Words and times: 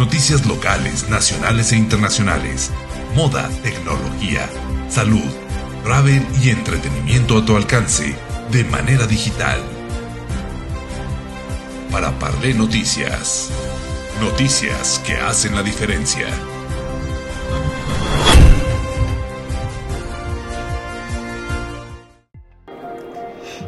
Noticias 0.00 0.46
locales, 0.46 1.10
nacionales 1.10 1.72
e 1.72 1.76
internacionales. 1.76 2.70
Moda, 3.14 3.50
tecnología, 3.62 4.48
salud, 4.88 5.30
travel 5.84 6.26
y 6.42 6.48
entretenimiento 6.48 7.36
a 7.36 7.44
tu 7.44 7.54
alcance 7.54 8.16
de 8.50 8.64
manera 8.64 9.06
digital. 9.06 9.60
Para 11.92 12.18
Parlé 12.18 12.54
Noticias. 12.54 13.50
Noticias 14.22 15.02
que 15.06 15.16
hacen 15.16 15.54
la 15.54 15.62
diferencia. 15.62 16.28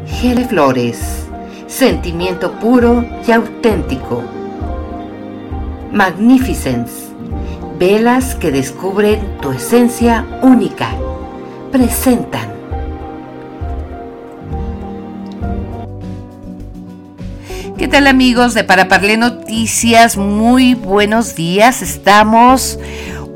Gele 0.06 0.48
Flores. 0.48 1.26
Sentimiento 1.66 2.58
puro 2.58 3.04
y 3.28 3.32
auténtico. 3.32 4.41
Magnificence. 5.92 7.12
Velas 7.78 8.34
que 8.34 8.50
descubren 8.50 9.20
tu 9.42 9.52
esencia 9.52 10.24
única. 10.40 10.88
Presentan. 11.70 12.50
¿Qué 17.76 17.88
tal 17.88 18.06
amigos 18.06 18.54
de 18.54 18.64
Para 18.64 18.88
Parle 18.88 19.18
Noticias? 19.18 20.16
Muy 20.16 20.74
buenos 20.74 21.34
días. 21.34 21.82
Estamos 21.82 22.78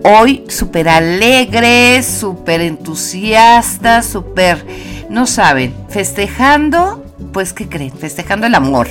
hoy 0.02 0.44
súper 0.48 0.88
alegres, 0.88 2.06
súper 2.06 2.62
entusiastas, 2.62 4.06
súper, 4.06 4.64
no 5.10 5.26
saben, 5.26 5.74
festejando, 5.90 7.04
pues 7.32 7.52
¿qué 7.52 7.68
creen? 7.68 7.92
Festejando 7.92 8.46
el 8.46 8.54
amor. 8.54 8.88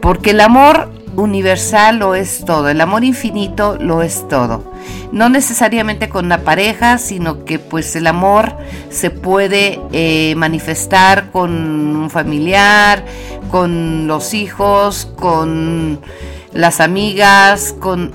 Porque 0.00 0.30
el 0.30 0.40
amor 0.40 0.93
universal 1.16 1.98
lo 1.98 2.14
es 2.14 2.44
todo, 2.44 2.68
el 2.68 2.80
amor 2.80 3.04
infinito 3.04 3.76
lo 3.78 4.02
es 4.02 4.26
todo. 4.28 4.72
No 5.12 5.28
necesariamente 5.28 6.08
con 6.08 6.26
una 6.26 6.38
pareja, 6.38 6.98
sino 6.98 7.44
que 7.44 7.58
pues 7.58 7.94
el 7.96 8.06
amor 8.06 8.56
se 8.90 9.10
puede 9.10 9.80
eh, 9.92 10.34
manifestar 10.36 11.30
con 11.30 11.52
un 11.52 12.10
familiar, 12.10 13.04
con 13.50 14.06
los 14.06 14.34
hijos, 14.34 15.08
con 15.16 16.00
las 16.52 16.80
amigas, 16.80 17.74
con, 17.78 18.10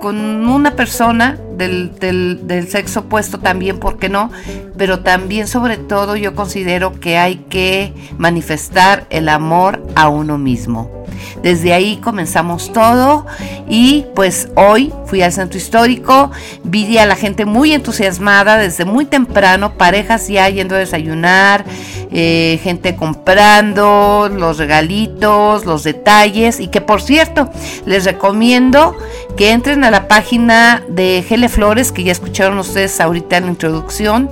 con 0.00 0.48
una 0.48 0.74
persona 0.76 1.38
del, 1.56 1.98
del, 1.98 2.68
sexo 2.68 3.00
opuesto 3.00 3.38
también, 3.38 3.78
¿por 3.78 3.98
qué 3.98 4.08
no? 4.08 4.30
Pero 4.76 5.00
también 5.00 5.46
sobre 5.46 5.76
todo 5.76 6.16
yo 6.16 6.34
considero 6.34 6.98
que 6.98 7.18
hay 7.18 7.36
que 7.48 7.92
manifestar 8.16 9.06
el 9.10 9.28
amor 9.28 9.86
a 9.94 10.08
uno 10.08 10.38
mismo. 10.38 10.99
Desde 11.42 11.72
ahí 11.72 11.96
comenzamos 11.96 12.72
todo 12.72 13.26
y 13.68 14.06
pues 14.14 14.48
hoy 14.56 14.92
fui 15.06 15.22
al 15.22 15.32
centro 15.32 15.58
histórico, 15.58 16.30
vi 16.64 16.98
a 16.98 17.06
la 17.06 17.16
gente 17.16 17.44
muy 17.44 17.72
entusiasmada 17.72 18.58
desde 18.58 18.84
muy 18.84 19.04
temprano, 19.04 19.74
parejas 19.74 20.28
ya 20.28 20.48
yendo 20.48 20.74
a 20.74 20.78
desayunar, 20.78 21.64
eh, 22.12 22.60
gente 22.62 22.96
comprando 22.96 24.28
los 24.32 24.58
regalitos, 24.58 25.64
los 25.64 25.84
detalles 25.84 26.60
y 26.60 26.68
que 26.68 26.80
por 26.80 27.00
cierto 27.02 27.50
les 27.86 28.04
recomiendo 28.04 28.96
que 29.36 29.52
entren 29.52 29.84
a 29.84 29.90
la 29.90 30.08
página 30.08 30.82
de 30.88 31.24
Gele 31.26 31.48
Flores 31.48 31.92
que 31.92 32.04
ya 32.04 32.12
escucharon 32.12 32.58
ustedes 32.58 33.00
ahorita 33.00 33.36
en 33.36 33.44
la 33.44 33.50
introducción. 33.50 34.30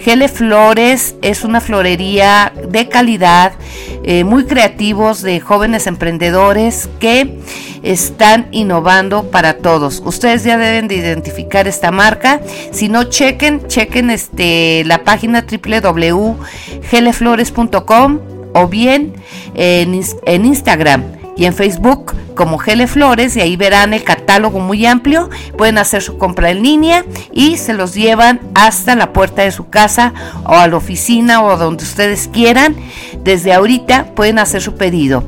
Gele 0.00 0.28
Flores 0.28 1.16
es 1.22 1.44
una 1.44 1.60
florería 1.60 2.52
de 2.68 2.88
calidad, 2.88 3.52
eh, 4.04 4.24
muy 4.24 4.44
creativos 4.46 5.22
de 5.22 5.40
jóvenes 5.40 5.86
emprendedores 5.86 6.17
que 6.98 7.38
están 7.82 8.46
innovando 8.50 9.30
para 9.30 9.58
todos. 9.58 10.02
Ustedes 10.04 10.42
ya 10.44 10.58
deben 10.58 10.88
de 10.88 10.96
identificar 10.96 11.68
esta 11.68 11.90
marca. 11.90 12.40
Si 12.72 12.88
no, 12.88 13.04
chequen, 13.04 13.66
chequen 13.66 14.10
este, 14.10 14.82
la 14.84 15.04
página 15.04 15.46
www.geleflores.com 15.50 18.18
o 18.54 18.66
bien 18.66 19.14
en, 19.54 20.00
en 20.26 20.44
Instagram 20.44 21.04
y 21.36 21.44
en 21.44 21.54
Facebook 21.54 22.16
como 22.34 22.58
Gele 22.58 22.86
Flores 22.86 23.36
y 23.36 23.40
ahí 23.40 23.56
verán 23.56 23.94
el 23.94 24.02
catálogo 24.02 24.58
muy 24.58 24.84
amplio. 24.86 25.30
Pueden 25.56 25.78
hacer 25.78 26.02
su 26.02 26.18
compra 26.18 26.50
en 26.50 26.62
línea 26.62 27.04
y 27.32 27.56
se 27.56 27.74
los 27.74 27.94
llevan 27.94 28.40
hasta 28.54 28.96
la 28.96 29.12
puerta 29.12 29.42
de 29.42 29.52
su 29.52 29.70
casa 29.70 30.12
o 30.44 30.54
a 30.54 30.66
la 30.66 30.76
oficina 30.76 31.44
o 31.44 31.56
donde 31.56 31.84
ustedes 31.84 32.28
quieran. 32.32 32.74
Desde 33.22 33.52
ahorita 33.52 34.14
pueden 34.14 34.38
hacer 34.38 34.62
su 34.62 34.74
pedido 34.74 35.24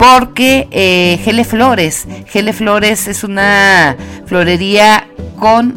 porque 0.00 0.66
eh, 0.70 1.20
Gele 1.22 1.44
Flores, 1.44 2.08
Gele 2.26 2.54
Flores 2.54 3.06
es 3.06 3.22
una 3.22 3.98
florería 4.24 5.06
con 5.38 5.74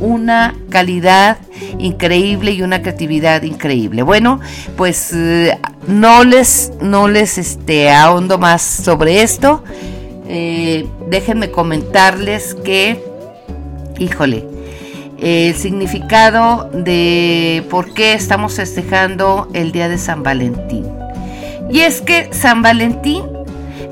una 0.00 0.56
calidad 0.68 1.38
increíble 1.78 2.50
y 2.50 2.62
una 2.62 2.82
creatividad 2.82 3.42
increíble. 3.42 4.02
Bueno, 4.02 4.40
pues 4.76 5.12
eh, 5.12 5.56
no 5.86 6.24
les, 6.24 6.72
no 6.80 7.06
les 7.06 7.38
este, 7.38 7.88
ahondo 7.88 8.36
más 8.36 8.62
sobre 8.62 9.22
esto. 9.22 9.62
Eh, 10.26 10.88
déjenme 11.08 11.52
comentarles 11.52 12.56
que, 12.64 13.00
híjole, 13.96 14.44
el 15.20 15.54
significado 15.54 16.68
de 16.74 17.64
por 17.70 17.94
qué 17.94 18.14
estamos 18.14 18.54
festejando 18.54 19.48
el 19.52 19.70
día 19.70 19.88
de 19.88 19.98
San 19.98 20.24
Valentín. 20.24 20.84
Y 21.70 21.82
es 21.82 22.00
que 22.00 22.28
San 22.32 22.60
Valentín 22.60 23.22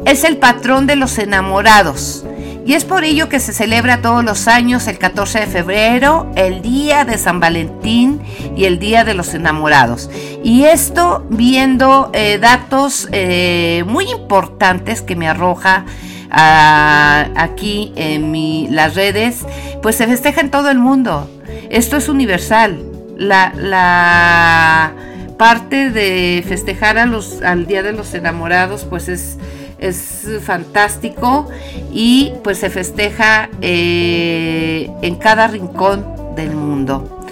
es 0.06 0.24
el 0.24 0.38
patrón 0.38 0.86
de 0.86 0.96
los 0.96 1.18
enamorados 1.18 2.24
y 2.70 2.74
es 2.74 2.84
por 2.84 3.02
ello 3.04 3.28
que 3.28 3.40
se 3.40 3.52
celebra 3.52 4.00
todos 4.00 4.24
los 4.24 4.46
años 4.46 4.86
el 4.86 4.98
14 4.98 5.40
de 5.40 5.46
febrero, 5.46 6.30
el 6.36 6.62
Día 6.62 7.04
de 7.04 7.18
San 7.18 7.40
Valentín 7.40 8.20
y 8.56 8.66
el 8.66 8.78
Día 8.78 9.02
de 9.02 9.14
los 9.14 9.34
Enamorados. 9.34 10.10
Y 10.44 10.64
esto 10.64 11.26
viendo 11.30 12.10
eh, 12.12 12.38
datos 12.38 13.08
eh, 13.12 13.82
muy 13.88 14.08
importantes 14.10 15.02
que 15.02 15.16
me 15.16 15.26
arroja 15.26 15.84
ah, 16.30 17.28
aquí 17.34 17.92
en 17.96 18.68
las 18.70 18.94
redes, 18.94 19.38
pues 19.82 19.96
se 19.96 20.06
festeja 20.06 20.40
en 20.40 20.50
todo 20.50 20.70
el 20.70 20.78
mundo. 20.78 21.28
Esto 21.70 21.96
es 21.96 22.08
universal. 22.08 22.78
La, 23.16 23.52
la 23.56 24.92
parte 25.38 25.90
de 25.90 26.44
festejar 26.46 26.98
a 26.98 27.06
los, 27.06 27.42
al 27.42 27.66
Día 27.66 27.82
de 27.82 27.92
los 27.92 28.14
Enamorados, 28.14 28.84
pues 28.84 29.08
es 29.08 29.38
es 29.80 30.28
fantástico 30.42 31.48
y 31.92 32.32
pues 32.44 32.58
se 32.58 32.70
festeja 32.70 33.48
eh, 33.60 34.90
en 35.02 35.16
cada 35.16 35.48
rincón 35.48 36.06
del 36.36 36.54
mundo. 36.54 37.26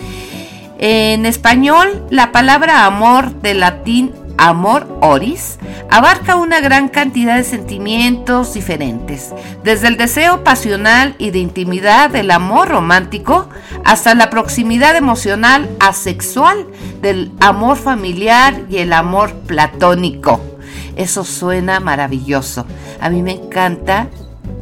En 0.79 1.27
español, 1.27 2.07
la 2.11 2.33
palabra 2.33 2.87
amor 2.87 3.33
del 3.43 3.61
latín 3.61 4.13
amor 4.39 4.87
oris 5.01 5.59
abarca 5.91 6.37
una 6.37 6.61
gran 6.61 6.89
cantidad 6.89 7.37
de 7.37 7.45
sentimientos 7.45 8.55
diferentes, 8.55 9.35
desde 9.65 9.89
el 9.89 9.97
deseo 9.97 10.45
pasional 10.45 11.15
y 11.19 11.31
de 11.31 11.41
intimidad 11.41 12.11
del 12.11 12.31
amor 12.31 12.69
romántico 12.69 13.49
hasta 13.85 14.15
la 14.15 14.31
proximidad 14.31 14.97
emocional 14.97 15.69
asexual 15.81 16.67
del 17.03 17.33
amor 17.41 17.77
familiar 17.77 18.63
y 18.71 18.79
el 18.79 18.93
amor 18.93 19.35
platónico. 19.47 20.58
Eso 20.99 21.25
suena 21.25 21.81
maravilloso. 21.81 22.67
A 23.01 23.09
mí 23.09 23.23
me 23.23 23.33
encanta, 23.33 24.09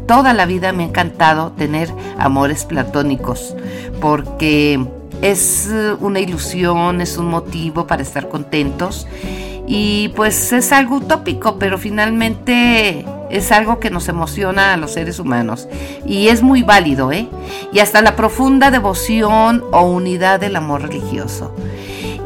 toda 0.06 0.32
la 0.34 0.46
vida 0.46 0.72
me 0.72 0.84
ha 0.84 0.86
encantado 0.86 1.50
tener 1.52 1.90
amores 2.18 2.64
platónicos, 2.64 3.56
porque 4.00 4.86
es 5.22 5.68
una 6.00 6.20
ilusión, 6.20 7.00
es 7.00 7.16
un 7.16 7.28
motivo 7.30 7.86
para 7.86 8.02
estar 8.02 8.28
contentos 8.28 9.06
y 9.66 10.10
pues 10.10 10.52
es 10.52 10.72
algo 10.72 10.96
utópico, 10.96 11.58
pero 11.58 11.78
finalmente 11.78 13.04
es 13.30 13.50
algo 13.50 13.80
que 13.80 13.90
nos 13.90 14.08
emociona 14.08 14.74
a 14.74 14.76
los 14.76 14.92
seres 14.92 15.18
humanos 15.18 15.68
y 16.06 16.28
es 16.28 16.42
muy 16.42 16.62
válido, 16.62 17.10
¿eh? 17.10 17.28
Y 17.72 17.80
hasta 17.80 18.02
la 18.02 18.14
profunda 18.14 18.70
devoción 18.70 19.64
o 19.72 19.82
unidad 19.82 20.38
del 20.38 20.54
amor 20.56 20.82
religioso. 20.82 21.52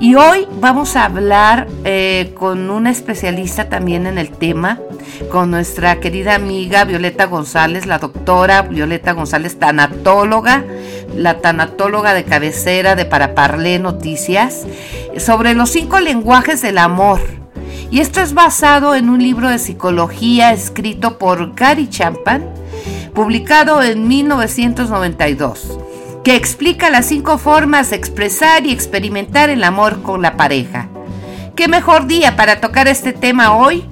Y 0.01 0.15
hoy 0.15 0.49
vamos 0.63 0.97
a 0.97 1.05
hablar 1.05 1.69
eh, 1.85 2.33
con 2.39 2.71
una 2.71 2.91
especialista 2.91 3.69
también 3.69 4.07
en 4.07 4.17
el 4.17 4.31
tema, 4.31 4.81
con 5.31 5.51
nuestra 5.51 6.01
querida 6.01 6.35
amiga 6.35 6.87
Violeta 6.87 7.27
González, 7.27 7.85
la 7.85 7.99
doctora 7.99 8.63
Violeta 8.63 9.13
González, 9.13 9.59
tanatóloga, 9.59 10.65
la 11.15 11.43
tanatóloga 11.43 12.15
de 12.15 12.25
cabecera 12.25 12.97
de 12.97 13.05
Paraparlé 13.05 13.79
Noticias, 13.79 14.67
sobre 15.19 15.53
los 15.53 15.69
cinco 15.69 16.01
lenguajes 16.01 16.63
del 16.63 16.79
amor. 16.79 17.21
Y 17.91 18.01
esto 18.01 18.23
es 18.23 18.33
basado 18.33 18.95
en 18.95 19.11
un 19.11 19.23
libro 19.23 19.51
de 19.51 19.59
psicología 19.59 20.53
escrito 20.53 21.19
por 21.19 21.55
Gary 21.55 21.91
Champan, 21.91 22.47
publicado 23.13 23.83
en 23.83 24.09
1992 24.09 25.90
que 26.25 26.37
explica 26.37 26.91
las 26.91 27.07
cinco 27.07 27.39
formas 27.39 27.91
de 27.91 27.97
expresar 27.97 28.67
y 28.67 28.73
experimentar 28.73 29.51
el 29.51 29.65
amor 29.65 30.03
con 30.03 30.23
la 30.23 30.37
pareja. 30.37 30.89
¿Qué 31.57 31.69
mejor 31.69 32.07
día 32.07 32.37
para 32.37 32.61
tocar 32.61 32.89
este 32.89 33.13
tema 33.13 33.57
hoy? 33.57 33.85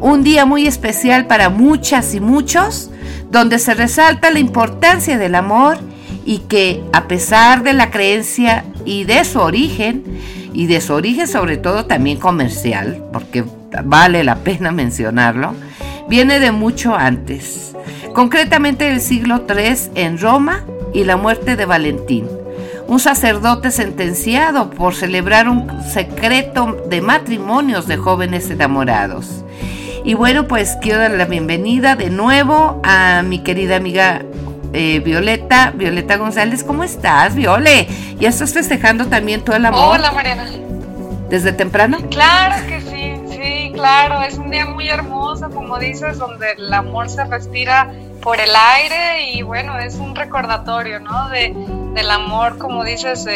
Un 0.00 0.22
día 0.22 0.44
muy 0.44 0.66
especial 0.66 1.26
para 1.26 1.48
muchas 1.48 2.14
y 2.14 2.20
muchos, 2.20 2.90
donde 3.30 3.58
se 3.58 3.74
resalta 3.74 4.30
la 4.30 4.38
importancia 4.38 5.18
del 5.18 5.34
amor 5.34 5.78
y 6.24 6.40
que 6.40 6.82
a 6.92 7.08
pesar 7.08 7.62
de 7.62 7.72
la 7.72 7.90
creencia 7.90 8.64
y 8.84 9.04
de 9.04 9.24
su 9.24 9.40
origen, 9.40 10.04
y 10.52 10.66
de 10.66 10.80
su 10.80 10.92
origen 10.94 11.28
sobre 11.28 11.56
todo 11.56 11.86
también 11.86 12.18
comercial, 12.18 13.04
porque 13.12 13.44
vale 13.84 14.24
la 14.24 14.36
pena 14.36 14.70
mencionarlo, 14.72 15.54
viene 16.08 16.40
de 16.40 16.52
mucho 16.52 16.94
antes, 16.94 17.72
concretamente 18.12 18.84
del 18.84 19.00
siglo 19.00 19.44
III 19.48 19.90
en 19.94 20.18
Roma 20.18 20.64
y 20.92 21.04
la 21.04 21.16
muerte 21.16 21.56
de 21.56 21.66
Valentín, 21.66 22.28
un 22.86 23.00
sacerdote 23.00 23.70
sentenciado 23.70 24.70
por 24.70 24.94
celebrar 24.94 25.48
un 25.48 25.82
secreto 25.84 26.84
de 26.88 27.00
matrimonios 27.00 27.86
de 27.86 27.96
jóvenes 27.96 28.50
enamorados. 28.50 29.44
Y 30.04 30.14
bueno, 30.14 30.48
pues 30.48 30.76
quiero 30.80 31.00
dar 31.00 31.10
la 31.12 31.26
bienvenida 31.26 31.94
de 31.94 32.10
nuevo 32.10 32.80
a 32.82 33.22
mi 33.22 33.40
querida 33.40 33.76
amiga 33.76 34.22
eh, 34.72 35.00
Violeta, 35.00 35.72
Violeta 35.74 36.16
González, 36.16 36.64
¿cómo 36.64 36.84
estás, 36.84 37.34
Viole? 37.34 37.88
¿Ya 38.18 38.28
estás 38.28 38.52
festejando 38.52 39.06
también 39.06 39.42
todo 39.42 39.56
el 39.56 39.66
amor? 39.66 39.98
Hola, 39.98 40.12
Mariana. 40.12 40.48
¿Desde 41.28 41.52
temprano? 41.52 41.98
Claro 42.10 42.66
que 42.66 42.80
sí, 42.80 43.14
sí, 43.30 43.72
claro. 43.74 44.22
Es 44.22 44.38
un 44.38 44.50
día 44.50 44.66
muy 44.66 44.88
hermoso, 44.88 45.50
como 45.50 45.78
dices, 45.78 46.18
donde 46.18 46.52
el 46.58 46.72
amor 46.72 47.08
se 47.08 47.24
respira 47.24 47.92
por 48.22 48.40
el 48.40 48.54
aire 48.54 49.30
y 49.32 49.42
bueno, 49.42 49.78
es 49.78 49.96
un 49.96 50.14
recordatorio, 50.14 51.00
¿no? 51.00 51.28
De, 51.28 51.54
del 51.94 52.10
amor, 52.10 52.58
como 52.58 52.84
dices, 52.84 53.26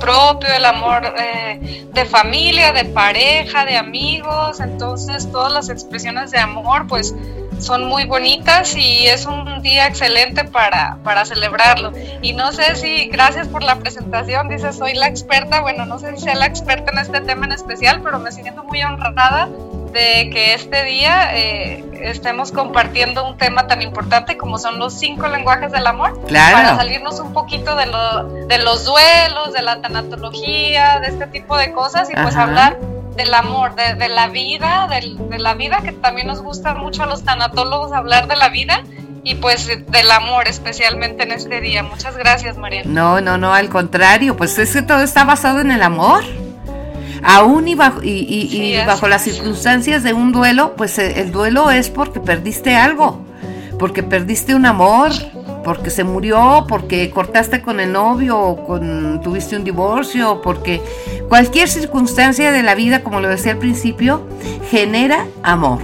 propio, 0.00 0.48
el 0.52 0.64
amor 0.64 1.14
eh, 1.18 1.86
de 1.92 2.04
familia, 2.04 2.72
de 2.72 2.84
pareja, 2.84 3.64
de 3.64 3.76
amigos. 3.76 4.60
Entonces, 4.60 5.30
todas 5.30 5.52
las 5.52 5.68
expresiones 5.68 6.30
de 6.30 6.38
amor, 6.38 6.86
pues 6.86 7.14
son 7.58 7.84
muy 7.84 8.04
bonitas 8.04 8.74
y 8.76 9.06
es 9.06 9.26
un 9.26 9.62
día 9.62 9.86
excelente 9.86 10.44
para, 10.44 10.98
para 11.04 11.24
celebrarlo. 11.24 11.92
Y 12.20 12.32
no 12.32 12.52
sé 12.52 12.76
si, 12.76 13.08
gracias 13.08 13.48
por 13.48 13.62
la 13.62 13.76
presentación, 13.76 14.48
dices, 14.48 14.76
soy 14.76 14.94
la 14.94 15.06
experta, 15.06 15.60
bueno, 15.60 15.86
no 15.86 15.98
sé 15.98 16.16
si 16.16 16.24
sea 16.24 16.34
la 16.34 16.46
experta 16.46 16.92
en 16.92 16.98
este 16.98 17.20
tema 17.20 17.46
en 17.46 17.52
especial, 17.52 18.00
pero 18.02 18.18
me 18.18 18.32
siento 18.32 18.64
muy 18.64 18.82
honrada 18.82 19.48
de 19.94 20.28
que 20.30 20.54
este 20.54 20.84
día 20.84 21.30
eh, 21.34 21.84
estemos 22.02 22.50
compartiendo 22.50 23.26
un 23.26 23.38
tema 23.38 23.68
tan 23.68 23.80
importante 23.80 24.36
como 24.36 24.58
son 24.58 24.78
los 24.78 24.92
cinco 24.92 25.28
lenguajes 25.28 25.70
del 25.70 25.86
amor, 25.86 26.20
para 26.28 26.76
salirnos 26.76 27.20
un 27.20 27.32
poquito 27.32 27.76
de, 27.76 27.86
lo, 27.86 28.24
de 28.46 28.58
los 28.58 28.84
duelos, 28.84 29.52
de 29.52 29.62
la 29.62 29.80
tanatología, 29.80 30.98
de 31.00 31.06
este 31.08 31.28
tipo 31.28 31.56
de 31.56 31.72
cosas 31.72 32.10
y 32.10 32.14
pues 32.14 32.34
hablar 32.36 32.76
del 33.16 33.32
amor, 33.32 33.76
de, 33.76 34.08
la 34.08 34.28
vida, 34.28 34.88
de, 34.88 35.38
la 35.38 35.54
vida, 35.54 35.78
que 35.84 35.92
también 35.92 36.26
nos 36.26 36.42
gusta 36.42 36.74
mucho 36.74 37.04
a 37.04 37.06
los 37.06 37.22
tanatólogos 37.22 37.92
hablar 37.92 38.26
de 38.26 38.34
la 38.34 38.48
vida 38.48 38.82
y 39.22 39.36
pues 39.36 39.68
del 39.68 40.10
amor 40.10 40.48
especialmente 40.48 41.22
en 41.22 41.30
este 41.30 41.60
día. 41.60 41.84
Muchas 41.84 42.16
gracias, 42.16 42.58
María. 42.58 42.82
No, 42.84 43.20
no, 43.20 43.38
no, 43.38 43.54
al 43.54 43.68
contrario, 43.68 44.36
pues 44.36 44.58
es 44.58 44.72
que 44.72 44.82
todo 44.82 45.02
está 45.02 45.22
basado 45.22 45.60
en 45.60 45.70
el 45.70 45.82
amor. 45.82 46.24
Aún 47.24 47.66
y 47.68 47.74
bajo, 47.74 48.00
y, 48.02 48.76
bajo 48.86 49.08
las 49.08 49.22
circunstancias 49.22 50.02
de 50.02 50.12
un 50.12 50.30
duelo, 50.30 50.74
pues 50.76 50.98
eh, 50.98 51.20
el 51.20 51.32
duelo 51.32 51.70
es 51.70 51.88
porque 51.88 52.20
perdiste 52.20 52.76
algo, 52.76 53.24
porque 53.78 54.02
perdiste 54.02 54.54
un 54.54 54.66
amor, 54.66 55.10
porque 55.64 55.88
se 55.88 56.04
murió, 56.04 56.66
porque 56.68 57.10
cortaste 57.10 57.62
con 57.62 57.80
el 57.80 57.92
novio, 57.92 58.38
o 58.38 58.66
con, 58.66 59.22
tuviste 59.22 59.56
un 59.56 59.64
divorcio, 59.64 60.42
porque 60.42 60.82
cualquier 61.30 61.68
circunstancia 61.68 62.52
de 62.52 62.62
la 62.62 62.74
vida, 62.74 63.02
como 63.02 63.20
lo 63.20 63.28
decía 63.28 63.52
al 63.52 63.58
principio, 63.58 64.28
genera 64.70 65.26
amor. 65.42 65.80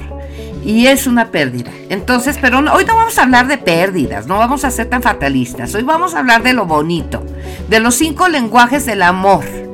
Y 0.63 0.89
es 0.89 1.07
una 1.07 1.31
pérdida. 1.31 1.71
Entonces, 1.89 2.37
pero 2.39 2.59
hoy 2.59 2.85
no 2.85 2.95
vamos 2.95 3.19
a 3.19 3.23
hablar 3.23 3.49
de 3.49 3.57
pérdidas, 3.57 4.27
no 4.27 4.37
vamos 4.37 4.65
a 4.65 4.71
ser 4.71 4.91
tan 4.91 5.01
fatalistas. 5.01 5.75
Hoy 5.75 5.85
vamos 5.85 6.15
a 6.15 6.19
hablar 6.19 6.43
de 6.43 6.53
lo 6.53 6.67
bonito, 6.67 7.25
de 7.71 7.81
los 7.81 7.95
cinco 7.95 8.29
lenguajes 8.29 8.85
del 8.85 9.01
amor. 9.01 9.70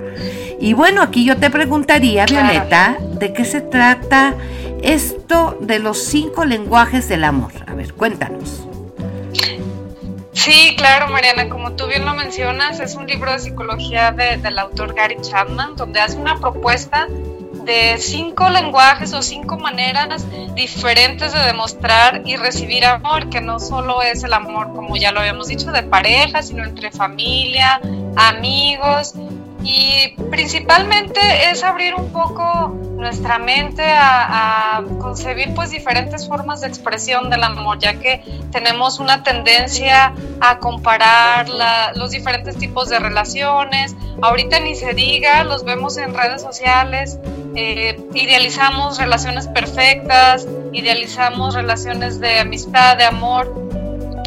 Y 0.58 0.72
bueno, 0.72 1.02
aquí 1.02 1.24
yo 1.24 1.36
te 1.36 1.50
preguntaría, 1.50 2.24
Violeta, 2.24 2.96
¿de 3.00 3.32
qué 3.32 3.44
se 3.44 3.60
trata 3.60 4.34
esto 4.82 5.58
de 5.60 5.78
los 5.78 6.02
cinco 6.02 6.44
lenguajes 6.44 7.08
del 7.08 7.24
amor? 7.24 7.52
A 7.66 7.74
ver, 7.74 7.92
cuéntanos. 7.92 8.62
Sí, 10.32 10.74
claro, 10.76 11.08
Mariana, 11.08 11.48
como 11.48 11.72
tú 11.72 11.86
bien 11.86 12.04
lo 12.04 12.14
mencionas, 12.14 12.78
es 12.80 12.94
un 12.94 13.06
libro 13.06 13.32
de 13.32 13.38
psicología 13.38 14.12
del 14.12 14.58
autor 14.58 14.94
Gary 14.94 15.16
Chapman, 15.20 15.76
donde 15.76 16.00
hace 16.00 16.16
una 16.16 16.38
propuesta 16.38 17.06
de 17.64 17.96
cinco 17.98 18.48
lenguajes 18.48 19.12
o 19.12 19.22
cinco 19.22 19.58
maneras 19.58 20.24
diferentes 20.54 21.32
de 21.32 21.40
demostrar 21.40 22.22
y 22.24 22.36
recibir 22.36 22.84
amor, 22.84 23.28
que 23.28 23.40
no 23.40 23.58
solo 23.58 24.02
es 24.02 24.22
el 24.24 24.32
amor, 24.32 24.72
como 24.72 24.96
ya 24.96 25.10
lo 25.10 25.20
habíamos 25.20 25.48
dicho, 25.48 25.72
de 25.72 25.82
pareja, 25.82 26.42
sino 26.42 26.64
entre 26.64 26.92
familia, 26.92 27.80
amigos 28.14 29.14
y 29.66 30.14
principalmente 30.30 31.18
es 31.50 31.64
abrir 31.64 31.96
un 31.96 32.12
poco 32.12 32.68
nuestra 32.96 33.40
mente 33.40 33.82
a, 33.84 34.84
concebir 35.00 35.54
pues 35.54 35.70
diferentes 35.70 36.28
formas 36.28 36.60
de 36.60 36.68
expresión 36.68 37.30
del 37.30 37.42
amor, 37.42 37.78
ya 37.80 37.94
que 37.94 38.22
tenemos 38.52 39.00
una 39.00 39.24
tendencia 39.24 40.14
a 40.40 40.58
comparar 40.58 41.48
los 41.96 42.10
diferentes 42.12 42.56
tipos 42.56 42.88
de 42.88 43.00
relaciones. 43.00 43.96
Ahorita 44.22 44.60
ni 44.60 44.76
se 44.76 44.94
diga, 44.94 45.42
los 45.42 45.64
vemos 45.64 45.96
en 45.96 46.14
redes 46.14 46.42
sociales, 46.42 47.18
eh, 47.56 47.98
idealizamos 48.14 48.98
relaciones 48.98 49.48
perfectas, 49.48 50.46
idealizamos 50.72 51.54
relaciones 51.54 52.20
de 52.20 52.38
amistad, 52.38 52.96
de 52.96 53.04
amor 53.04 53.66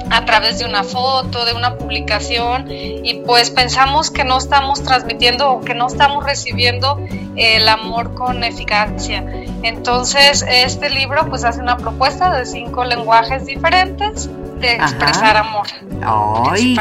a 0.09 0.25
través 0.25 0.59
de 0.59 0.65
una 0.65 0.83
foto, 0.83 1.45
de 1.45 1.53
una 1.53 1.77
publicación 1.77 2.65
y 2.69 3.19
pues 3.30 3.52
pensamos 3.52 4.10
que 4.10 4.24
no 4.24 4.40
estamos 4.40 4.81
transmitiendo 4.81 5.52
o 5.52 5.62
que 5.62 5.76
no 5.76 5.86
estamos 5.86 6.24
recibiendo 6.24 7.00
el 7.36 7.70
amor 7.70 8.16
con 8.16 8.44
eficacia. 8.44 9.24
Entonces 9.62 10.44
este 10.50 10.90
libro 10.90 11.30
pues 11.30 11.44
hace 11.44 11.62
una 11.62 11.78
propuesta 11.78 12.36
de 12.36 12.48
cinco 12.48 12.84
lenguajes 12.86 13.46
diferentes 13.46 14.31
de 14.60 14.74
expresar 14.74 15.38
amor. 15.38 15.68
Ay, 16.02 16.76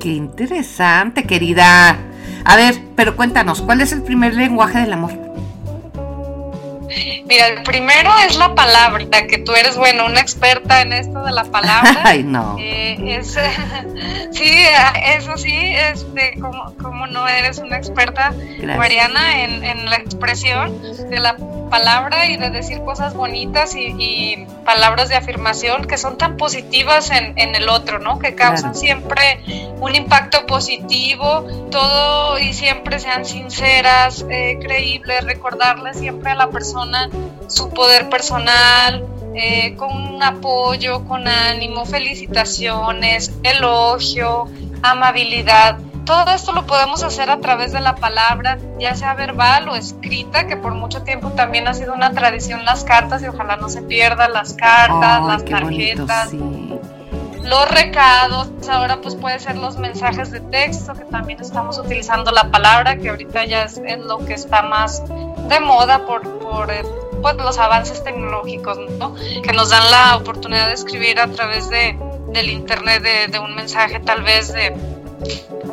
qué 0.00 0.08
interesante, 0.08 1.24
querida. 1.24 1.98
A 2.46 2.56
ver, 2.56 2.74
pero 2.96 3.14
cuéntanos, 3.14 3.60
¿cuál 3.60 3.82
es 3.82 3.92
el 3.92 4.00
primer 4.00 4.32
lenguaje 4.32 4.78
del 4.78 4.94
amor? 4.94 5.21
Mira, 7.26 7.48
el 7.48 7.62
primero 7.62 8.10
es 8.26 8.36
la 8.36 8.54
palabra, 8.54 9.26
que 9.26 9.38
tú 9.38 9.52
eres, 9.54 9.76
bueno, 9.76 10.06
una 10.06 10.20
experta 10.20 10.82
en 10.82 10.92
esto 10.92 11.22
de 11.22 11.32
la 11.32 11.44
palabra. 11.44 12.00
Ay, 12.04 12.22
no. 12.22 12.56
Eh, 12.58 13.20
sí, 14.30 14.58
eso 15.04 15.36
sí, 15.36 15.56
este, 15.56 16.38
como, 16.40 16.74
como 16.76 17.06
no 17.06 17.26
eres 17.28 17.58
una 17.58 17.76
experta, 17.76 18.34
Mariana, 18.76 19.42
en, 19.42 19.64
en 19.64 19.90
la 19.90 19.96
expresión 19.96 20.80
de 20.82 21.18
la 21.18 21.36
palabra 21.36 21.61
y 22.28 22.36
de 22.36 22.50
decir 22.50 22.82
cosas 22.84 23.14
bonitas 23.14 23.74
y, 23.74 24.46
palabras 24.64 25.08
de 25.08 25.16
afirmación 25.16 25.86
que 25.86 25.98
son 25.98 26.16
tan 26.18 26.36
positivas 26.36 27.10
en, 27.10 27.54
el 27.54 27.68
otro, 27.68 27.98
¿no? 27.98 28.18
Que 28.18 28.34
causan 28.34 28.74
siempre 28.74 29.40
un 29.80 29.94
impacto 29.94 30.46
positivo, 30.46 31.44
todo 31.70 32.38
y 32.38 32.52
siempre 32.52 33.00
sean 33.00 33.24
sinceras, 33.24 34.24
eh, 34.30 34.58
creíbles, 34.60 35.24
recordarle 35.24 35.94
siempre 35.94 36.30
a 36.30 36.34
la 36.36 36.50
persona 36.50 37.08
su 37.48 37.70
poder 37.70 38.08
personal, 38.08 39.04
eh, 39.34 39.74
con 39.76 39.90
un 39.90 40.22
apoyo, 40.22 41.04
con 41.04 41.26
ánimo, 41.26 41.84
felicitaciones, 41.84 43.32
elogio, 43.42 44.48
amabilidad 44.82 45.78
todo 46.12 46.30
esto 46.32 46.52
lo 46.52 46.66
podemos 46.66 47.02
hacer 47.02 47.30
a 47.30 47.40
través 47.40 47.72
de 47.72 47.80
la 47.80 47.94
palabra, 47.94 48.58
ya 48.78 48.94
sea 48.94 49.14
verbal 49.14 49.66
o 49.70 49.76
escrita, 49.76 50.46
que 50.46 50.58
por 50.58 50.74
mucho 50.74 51.04
tiempo 51.04 51.30
también 51.30 51.66
ha 51.68 51.72
sido 51.72 51.94
una 51.94 52.12
tradición 52.12 52.66
las 52.66 52.84
cartas 52.84 53.22
y 53.22 53.28
ojalá 53.28 53.56
no 53.56 53.70
se 53.70 53.80
pierdan 53.80 54.34
las 54.34 54.52
cartas, 54.52 55.24
las 55.24 55.42
tarjetas. 55.42 56.34
Los 56.34 57.70
recados, 57.70 58.50
ahora 58.70 58.98
pues 59.00 59.14
puede 59.16 59.40
ser 59.40 59.56
los 59.56 59.78
mensajes 59.78 60.30
de 60.30 60.40
texto, 60.40 60.92
que 60.92 61.06
también 61.06 61.40
estamos 61.40 61.78
utilizando 61.78 62.30
la 62.30 62.50
palabra, 62.50 62.98
que 62.98 63.08
ahorita 63.08 63.46
ya 63.46 63.62
es, 63.62 63.80
lo 63.98 64.18
que 64.18 64.34
está 64.34 64.60
más 64.60 65.02
de 65.48 65.60
moda 65.60 66.04
por, 66.04 66.28
por 66.40 66.70
eh, 66.70 66.82
pues, 67.22 67.36
los 67.36 67.56
avances 67.58 68.04
tecnológicos, 68.04 68.76
¿no? 68.98 69.14
que 69.14 69.52
nos 69.54 69.70
dan 69.70 69.90
la 69.90 70.16
oportunidad 70.16 70.66
de 70.66 70.74
escribir 70.74 71.18
a 71.18 71.28
través 71.28 71.70
de, 71.70 71.98
del 72.28 72.50
internet, 72.50 73.02
de, 73.02 73.28
de 73.28 73.38
un 73.38 73.54
mensaje 73.54 73.98
tal 73.98 74.22
vez 74.22 74.52
de 74.52 74.91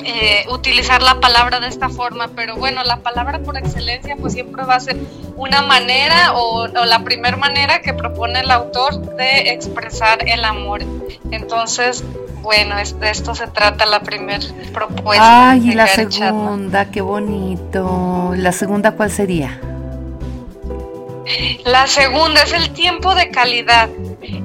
eh, 0.06 0.46
utilizar 0.51 1.01
la 1.01 1.20
palabra 1.20 1.60
de 1.60 1.68
esta 1.68 1.89
forma, 1.89 2.29
pero 2.36 2.56
bueno, 2.56 2.84
la 2.84 2.98
palabra 2.98 3.39
por 3.39 3.58
excelencia 3.58 4.15
pues 4.20 4.34
siempre 4.34 4.63
va 4.63 4.75
a 4.75 4.79
ser 4.79 4.98
una 5.36 5.62
manera 5.62 6.34
o, 6.34 6.68
la 6.68 7.03
primera 7.03 7.38
manera 7.38 7.82
que 7.82 7.94
propone 7.94 8.41
el 8.41 8.51
autor 8.51 9.15
de 9.15 9.51
expresar 9.51 10.27
el 10.27 10.44
amor. 10.46 10.82
Entonces, 11.32 12.03
bueno, 12.41 12.75
de 12.75 13.10
esto 13.10 13.36
se 13.36 13.48
trata 13.48 13.86
la 13.86 14.01
primera 14.01 14.46
propuesta. 14.74 15.51
Ay, 15.51 15.72
y 15.72 15.74
la 15.74 15.88
segunda, 15.88 16.89
qué 16.91 17.01
bonito. 17.01 18.34
¿La 18.36 18.51
segunda 18.51 18.91
cuál 18.91 19.12
sería? 19.12 19.60
La 21.63 21.88
segunda 21.88 22.41
es 22.43 22.53
el 22.53 22.71
tiempo 22.71 23.13
de 23.15 23.29
calidad. 23.29 23.89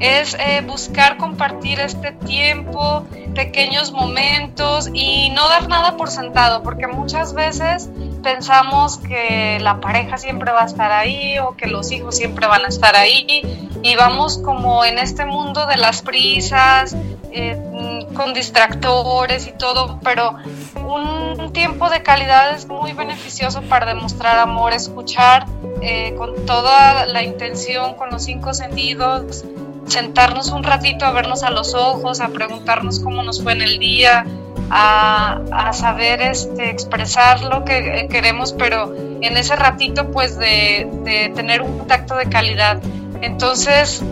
es 0.01 0.35
eh, 0.35 0.63
buscar 0.67 1.17
compartir 1.17 1.81
este 1.81 2.13
tiempo, 2.13 3.07
pequeños 3.35 3.93
momentos 3.93 4.91
y 4.93 5.31
no 5.31 5.49
dar 5.49 5.69
nada 5.69 5.97
por 5.97 6.11
sentado, 6.11 6.63
porque 6.63 6.87
muchas 6.87 7.35
veces 7.35 7.89
pensamos 8.23 8.99
que 8.99 9.59
la 9.61 9.81
pareja 9.81 10.19
siempre 10.19 10.53
va 10.53 10.63
a 10.63 10.67
estar 10.67 10.93
ahí 10.93 11.39
o 11.39 11.57
que 11.57 11.67
los 11.67 11.91
hijos 11.91 12.17
siempre 12.17 12.47
van 12.47 12.65
a 12.65 12.69
estar 12.69 12.97
ahí 12.97 13.43
y 13.83 13.97
vamos 13.97 14.39
como 14.39 14.85
en 14.85 14.99
este 14.99 15.27
mundo 15.27 15.67
de 15.67 15.77
las 15.77 16.03
prisas, 16.03 16.97
eh, 17.33 17.59
con 18.15 18.33
distractores 18.33 19.47
y 19.47 19.53
todo, 19.53 19.99
pero 20.03 20.37
un 20.77 21.53
tiempo 21.53 21.89
de 21.89 22.03
calidad 22.03 22.55
es 22.55 22.67
muy 22.67 22.93
beneficioso 22.93 23.63
para 23.63 23.87
demostrar 23.87 24.39
amor, 24.39 24.73
escuchar 24.73 25.47
eh, 25.85 26.15
con 26.17 26.47
toda 26.47 27.07
la 27.07 27.23
intención, 27.23 27.95
con 27.95 28.11
los 28.11 28.25
cinco 28.25 28.55
sentidos, 28.55 29.45
sentarnos 29.87 30.51
un 30.51 30.65
ratito 30.65 31.05
a 31.05 31.13
vernos 31.13 31.43
a 31.43 31.51
los 31.51 31.75
ojos, 31.75 32.21
a 32.21 32.29
preguntarnos 32.29 33.01
cómo 33.01 33.23
nos 33.23 33.43
fue 33.43 33.53
en 33.53 33.63
el 33.63 33.79
día, 33.79 34.25
a, 34.71 35.71
saber 35.73 36.23
este, 36.23 36.71
expresar 36.71 37.43
lo 37.43 37.65
que 37.65 38.09
queremos, 38.11 38.53
pero 38.53 38.95
en 38.97 39.37
ese 39.37 39.57
ratito 39.57 40.11
pues 40.11 40.39
de, 40.39 40.89
de 41.05 41.31
tener 41.35 41.63
un 41.63 41.79
contacto 41.79 42.17
de 42.17 42.27
calidad. 42.27 42.81
Entonces, 43.21 44.03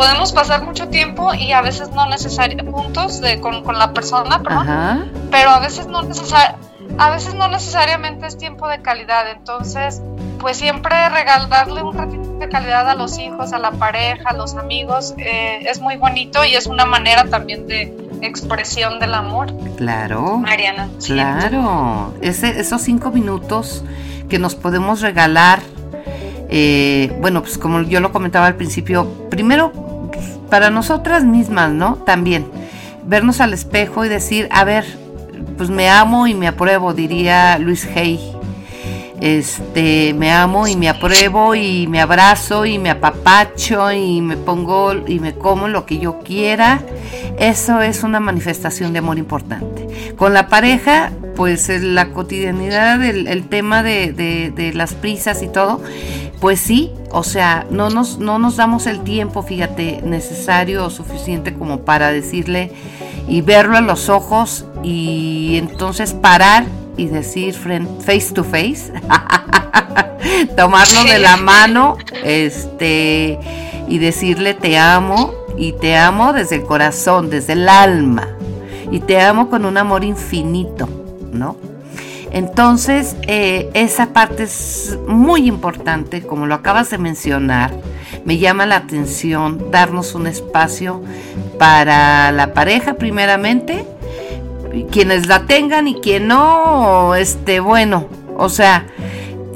podemos 0.00 0.32
pasar 0.32 0.64
mucho 0.64 0.88
tiempo 0.88 1.34
y 1.34 1.52
a 1.52 1.60
veces 1.60 1.90
no 1.90 2.06
necesariamente 2.06 2.72
juntos 2.72 3.20
de, 3.20 3.40
con, 3.40 3.62
con, 3.62 3.78
la 3.78 3.92
persona, 3.92 4.40
pero 5.30 5.50
a 5.50 5.60
veces 5.60 5.86
no 5.86 6.02
a 6.98 7.10
veces 7.10 7.34
no 7.34 7.48
necesariamente 7.48 8.26
es 8.26 8.36
tiempo 8.36 8.68
de 8.68 8.82
calidad. 8.82 9.30
Entonces, 9.30 10.00
pues 10.38 10.56
siempre 10.56 11.08
regalarle 11.08 11.82
un 11.82 11.96
ratito 11.96 12.38
de 12.38 12.48
calidad 12.48 12.88
a 12.88 12.94
los 12.94 13.18
hijos, 13.18 13.52
a 13.52 13.58
la 13.58 13.72
pareja, 13.72 14.30
a 14.30 14.34
los 14.34 14.56
amigos, 14.56 15.14
eh, 15.18 15.64
es 15.68 15.80
muy 15.80 15.96
bonito 15.96 16.44
y 16.44 16.54
es 16.54 16.66
una 16.66 16.86
manera 16.86 17.24
también 17.24 17.66
de 17.66 17.94
expresión 18.22 18.98
del 18.98 19.14
amor. 19.14 19.52
Claro. 19.76 20.38
Mariana. 20.38 20.88
Claro. 21.04 22.14
Ese, 22.20 22.60
esos 22.60 22.82
cinco 22.82 23.10
minutos 23.10 23.84
que 24.28 24.38
nos 24.38 24.54
podemos 24.54 25.00
regalar 25.00 25.60
eh, 26.52 27.16
bueno, 27.20 27.42
pues 27.42 27.58
como 27.58 27.82
yo 27.82 28.00
lo 28.00 28.10
comentaba 28.10 28.46
al 28.46 28.56
principio, 28.56 29.06
primero 29.30 29.72
para 30.50 30.68
nosotras 30.70 31.24
mismas, 31.24 31.70
¿no? 31.70 31.94
También, 31.94 32.50
vernos 33.04 33.40
al 33.40 33.54
espejo 33.54 34.04
y 34.04 34.08
decir, 34.08 34.48
a 34.50 34.64
ver, 34.64 34.84
pues 35.60 35.68
me 35.68 35.90
amo 35.90 36.26
y 36.26 36.32
me 36.32 36.48
apruebo, 36.48 36.94
diría 36.94 37.58
Luis 37.58 37.86
Hay. 37.94 38.18
Este, 39.20 40.14
me 40.14 40.32
amo 40.32 40.66
y 40.66 40.74
me 40.74 40.88
apruebo 40.88 41.54
y 41.54 41.86
me 41.86 42.00
abrazo 42.00 42.64
y 42.64 42.78
me 42.78 42.88
apapacho 42.88 43.92
y 43.92 44.22
me 44.22 44.38
pongo 44.38 44.94
y 45.06 45.20
me 45.20 45.34
como 45.34 45.68
lo 45.68 45.84
que 45.84 45.98
yo 45.98 46.20
quiera. 46.20 46.80
Eso 47.38 47.82
es 47.82 48.02
una 48.04 48.20
manifestación 48.20 48.94
de 48.94 49.00
amor 49.00 49.18
importante. 49.18 50.14
Con 50.16 50.32
la 50.32 50.48
pareja, 50.48 51.12
pues 51.36 51.68
la 51.68 52.08
cotidianidad, 52.08 53.04
el, 53.04 53.46
tema 53.50 53.82
de 53.82 54.72
las 54.74 54.94
prisas 54.94 55.42
y 55.42 55.48
todo, 55.48 55.82
pues 56.40 56.58
sí, 56.60 56.92
o 57.10 57.22
sea, 57.22 57.66
no 57.70 57.90
nos, 57.90 58.18
no 58.18 58.38
nos 58.38 58.56
damos 58.56 58.86
el 58.86 59.00
tiempo, 59.02 59.42
fíjate, 59.42 60.00
necesario 60.02 60.86
o 60.86 60.90
suficiente 60.90 61.54
como 61.54 61.80
para 61.80 62.10
decirle 62.10 62.72
y 63.28 63.42
verlo 63.42 63.76
a 63.76 63.82
los 63.82 64.08
ojos 64.08 64.64
y 64.82 65.56
entonces 65.56 66.14
parar 66.14 66.64
y 66.96 67.06
decir 67.06 67.54
face 67.54 68.32
to 68.34 68.42
face, 68.42 68.92
tomarlo 70.56 71.04
de 71.04 71.18
la 71.18 71.36
mano, 71.36 71.98
este, 72.24 73.38
y 73.86 73.98
decirle 73.98 74.54
te 74.54 74.78
amo 74.78 75.34
y 75.58 75.72
te 75.72 75.96
amo 75.96 76.32
desde 76.32 76.56
el 76.56 76.62
corazón, 76.62 77.28
desde 77.28 77.52
el 77.52 77.68
alma 77.68 78.28
y 78.90 79.00
te 79.00 79.20
amo 79.20 79.50
con 79.50 79.66
un 79.66 79.76
amor 79.76 80.04
infinito, 80.04 80.88
¿no? 81.32 81.69
Entonces, 82.32 83.16
eh, 83.22 83.70
esa 83.74 84.12
parte 84.12 84.44
es 84.44 84.98
muy 85.08 85.46
importante, 85.48 86.22
como 86.22 86.46
lo 86.46 86.54
acabas 86.54 86.90
de 86.90 86.98
mencionar. 86.98 87.72
Me 88.24 88.38
llama 88.38 88.66
la 88.66 88.76
atención 88.76 89.70
darnos 89.70 90.14
un 90.14 90.26
espacio 90.26 91.02
para 91.58 92.30
la 92.32 92.54
pareja 92.54 92.94
primeramente, 92.94 93.84
quienes 94.90 95.26
la 95.26 95.46
tengan 95.46 95.88
y 95.88 95.94
quien 95.96 96.28
no, 96.28 97.14
este, 97.16 97.58
bueno, 97.58 98.06
o 98.36 98.48
sea, 98.48 98.86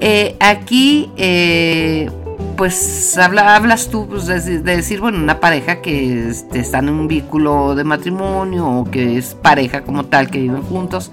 eh, 0.01 0.37
aquí, 0.41 1.11
eh, 1.17 2.11
pues 2.57 3.17
hablas 3.19 3.89
tú 3.89 4.07
pues, 4.09 4.27
de, 4.27 4.61
decir, 4.61 5.01
bueno, 5.01 5.19
una 5.19 5.41
pareja 5.41 5.81
que 5.81 6.29
este, 6.29 6.61
está 6.61 6.79
en 6.79 6.89
un 6.89 7.09
vínculo 7.09 7.75
de 7.75 7.85
matrimonio 7.85 8.67
o 8.67 8.91
que 8.91 9.19
es 9.19 9.35
pareja 9.35 9.83
como 9.83 10.05
tal, 10.05 10.31
que 10.31 10.41
viven 10.41 10.63
juntos 10.63 11.11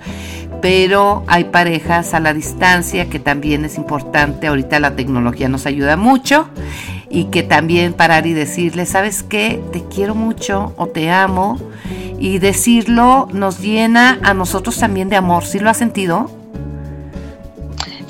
pero 0.61 1.23
hay 1.27 1.45
parejas 1.45 2.13
a 2.13 2.19
la 2.19 2.33
distancia 2.33 3.09
que 3.09 3.19
también 3.19 3.65
es 3.65 3.77
importante. 3.77 4.47
Ahorita 4.47 4.79
la 4.79 4.95
tecnología 4.95 5.49
nos 5.49 5.65
ayuda 5.65 5.97
mucho 5.97 6.47
y 7.09 7.25
que 7.25 7.43
también 7.43 7.93
parar 7.93 8.27
y 8.27 8.33
decirle, 8.33 8.85
¿sabes 8.85 9.23
qué? 9.23 9.61
Te 9.73 9.83
quiero 9.83 10.15
mucho 10.15 10.73
o 10.77 10.87
te 10.87 11.09
amo. 11.09 11.59
Y 12.19 12.37
decirlo 12.37 13.27
nos 13.33 13.59
llena 13.59 14.19
a 14.21 14.35
nosotros 14.35 14.77
también 14.77 15.09
de 15.09 15.15
amor. 15.15 15.43
¿Sí 15.43 15.59
lo 15.59 15.71
has 15.71 15.77
sentido? 15.77 16.40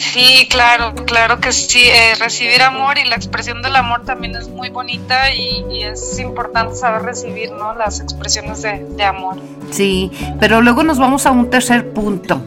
Sí, 0.02 0.48
claro, 0.50 0.96
claro 1.06 1.40
que 1.40 1.52
sí. 1.52 1.84
Eh, 1.84 2.16
recibir 2.20 2.62
amor 2.64 2.98
y 2.98 3.06
la 3.06 3.16
expresión 3.16 3.62
del 3.62 3.76
amor 3.76 4.04
también 4.04 4.36
es 4.36 4.50
muy 4.50 4.70
bonita 4.70 5.34
y, 5.34 5.84
es 5.84 6.20
importante 6.20 6.76
saber 6.76 7.04
recibir 7.04 7.52
¿no? 7.52 7.76
las 7.76 8.00
expresiones 8.00 8.62
de, 8.62 8.86
de, 8.98 9.04
amor. 9.04 9.38
Sí, 9.72 10.12
pero 10.40 10.62
luego 10.62 10.84
nos 10.84 10.98
vamos 10.98 11.26
a 11.26 11.32
un 11.32 11.50
tercer 11.50 11.92
punto. 11.92 12.42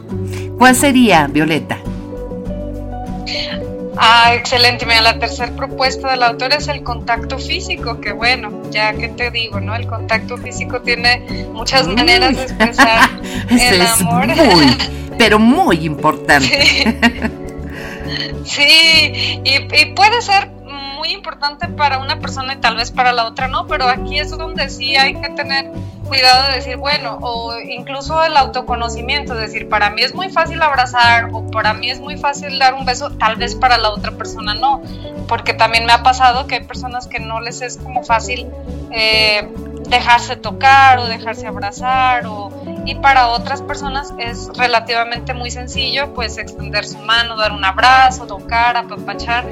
¿Cuál 0.57 0.75
sería, 0.75 1.27
Violeta? 1.27 1.77
Ah, 3.97 4.33
excelente. 4.35 4.85
Mira, 4.85 5.01
la 5.01 5.17
tercera 5.17 5.51
propuesta 5.55 6.11
del 6.11 6.23
autor 6.23 6.53
es 6.53 6.67
el 6.67 6.83
contacto 6.83 7.39
físico, 7.39 8.01
que 8.01 8.11
bueno, 8.11 8.51
ya 8.69 8.93
que 8.93 9.07
te 9.07 9.31
digo, 9.31 9.61
¿no? 9.61 9.75
El 9.75 9.87
contacto 9.87 10.37
físico 10.37 10.81
tiene 10.81 11.47
muchas 11.53 11.87
maneras 11.87 12.35
de 12.35 12.43
expresar 12.43 13.09
el 13.49 13.81
amor. 13.81 14.27
Muy, 14.27 14.77
pero 15.17 15.39
muy 15.39 15.85
importante. 15.85 16.61
Sí, 16.61 16.83
y, 18.55 19.85
puede 19.95 20.21
ser 20.21 20.49
muy 20.49 21.11
importante 21.11 21.67
para 21.67 21.99
una 21.99 22.19
persona 22.19 22.53
y 22.53 22.57
tal 22.57 22.75
vez 22.75 22.91
para 22.91 23.11
la 23.11 23.27
otra 23.27 23.47
no, 23.47 23.67
pero 23.67 23.87
aquí 23.87 24.19
es 24.19 24.31
donde 24.31 24.69
sí 24.69 24.95
hay 24.95 25.15
que 25.15 25.29
tener 25.29 25.71
cuidado 26.07 26.49
de 26.49 26.55
decir, 26.55 26.77
bueno, 26.77 27.17
o 27.21 27.57
incluso 27.59 28.23
el 28.23 28.37
autoconocimiento, 28.37 29.33
es 29.33 29.41
decir, 29.41 29.69
para 29.69 29.89
mí 29.89 30.01
es 30.01 30.13
muy 30.13 30.29
fácil 30.29 30.61
abrazar 30.61 31.29
o 31.33 31.49
para 31.51 31.73
mí 31.73 31.89
es 31.89 31.99
muy 31.99 32.17
fácil 32.17 32.57
dar 32.59 32.73
un 32.73 32.85
beso, 32.85 33.11
tal 33.11 33.35
vez 33.35 33.55
para 33.55 33.77
la 33.77 33.89
otra 33.89 34.11
persona 34.11 34.53
no, 34.53 34.81
porque 35.27 35.53
también 35.53 35.85
me 35.85 35.93
ha 35.93 36.03
pasado 36.03 36.47
que 36.47 36.55
hay 36.55 36.63
personas 36.63 37.07
que 37.07 37.19
no 37.19 37.39
les 37.41 37.61
es 37.61 37.77
como 37.77 38.03
fácil 38.03 38.47
eh, 38.91 39.49
dejarse 39.89 40.35
tocar 40.35 40.99
o 40.99 41.05
dejarse 41.05 41.47
abrazar 41.47 42.25
o 42.27 42.51
y 42.85 42.95
para 42.95 43.29
otras 43.29 43.63
personas 43.63 44.13
es 44.19 44.49
relativamente 44.55 45.33
muy 45.33 45.49
sencillo 45.49 46.13
pues 46.13 46.37
extender 46.37 46.85
su 46.85 46.99
mano, 46.99 47.35
dar 47.35 47.51
un 47.51 47.65
abrazo, 47.65 48.27
tocar, 48.27 48.77
apapachar. 48.77 49.45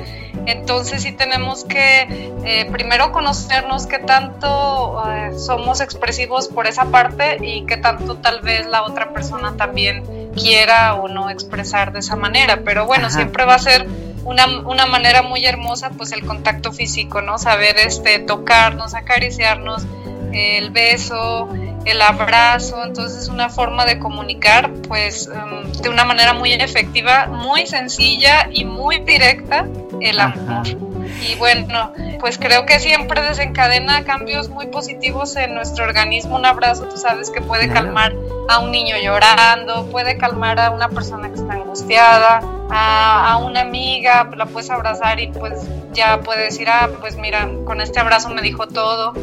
Entonces 0.45 1.01
sí 1.01 1.13
tenemos 1.13 1.63
que 1.63 2.31
eh, 2.45 2.69
primero 2.71 3.11
conocernos 3.11 3.87
qué 3.87 3.97
tanto 3.97 5.03
eh, 5.09 5.39
somos 5.39 5.81
expresivos 5.81 6.47
por 6.47 6.67
esa 6.67 6.85
parte 6.85 7.37
y 7.41 7.65
qué 7.65 7.77
tanto 7.77 8.15
tal 8.15 8.41
vez 8.41 8.67
la 8.67 8.83
otra 8.83 9.13
persona 9.13 9.55
también 9.57 10.03
quiera 10.35 10.95
o 10.95 11.07
no 11.07 11.31
expresar 11.31 11.91
de 11.91 11.99
esa 11.99 12.15
manera. 12.15 12.61
Pero 12.63 12.85
bueno, 12.85 13.09
siempre 13.09 13.45
va 13.45 13.55
a 13.55 13.59
ser 13.59 13.87
una, 14.25 14.45
una, 14.59 14.85
manera 14.85 15.23
muy 15.23 15.43
hermosa 15.45 15.89
pues 15.89 16.11
el 16.11 16.23
contacto 16.25 16.71
físico, 16.71 17.21
¿no? 17.21 17.37
Saber 17.39 17.77
este, 17.77 18.19
tocarnos, 18.19 18.93
acariciarnos, 18.93 19.85
el 20.31 20.71
beso, 20.71 21.49
el 21.85 22.01
abrazo, 22.01 22.83
entonces 22.83 23.23
es 23.23 23.29
una 23.29 23.49
forma 23.49 23.85
de 23.85 23.99
comunicar 23.99 24.71
pues 24.87 25.27
em, 25.27 25.71
de 25.71 25.89
una 25.89 26.05
manera 26.05 26.33
muy 26.33 26.53
efectiva, 26.53 27.27
muy 27.27 27.67
sencilla 27.67 28.47
y 28.51 28.65
muy 28.65 28.99
directa 28.99 29.65
el 29.99 30.19
amor. 30.19 30.67
Y 31.21 31.35
bueno, 31.35 31.93
pues 32.19 32.37
creo 32.37 32.65
que 32.65 32.79
siempre 32.79 33.21
desencadena 33.21 34.03
cambios 34.03 34.49
muy 34.49 34.67
positivos 34.67 35.35
en 35.35 35.53
nuestro 35.53 35.85
organismo. 35.85 36.35
Un 36.35 36.45
abrazo, 36.45 36.85
tú 36.85 36.97
sabes 36.97 37.29
que 37.29 37.41
puede 37.41 37.69
calmar 37.69 38.13
a 38.49 38.59
un 38.59 38.71
niño 38.71 38.95
llorando, 39.01 39.85
puede 39.87 40.17
calmar 40.17 40.59
a 40.59 40.71
una 40.71 40.89
persona 40.89 41.29
que 41.29 41.35
está 41.35 41.53
angustiada, 41.53 42.41
a, 42.69 43.31
a 43.31 43.37
una 43.37 43.61
amiga, 43.61 44.29
la 44.35 44.45
puedes 44.45 44.69
abrazar 44.69 45.19
y 45.19 45.27
pues 45.27 45.61
ya 45.93 46.19
puede 46.21 46.45
decir, 46.45 46.67
ah, 46.69 46.89
pues 46.99 47.17
mira, 47.17 47.49
con 47.65 47.79
este 47.81 47.99
abrazo 47.99 48.29
me 48.29 48.41
dijo 48.41 48.67
todo 48.67 49.13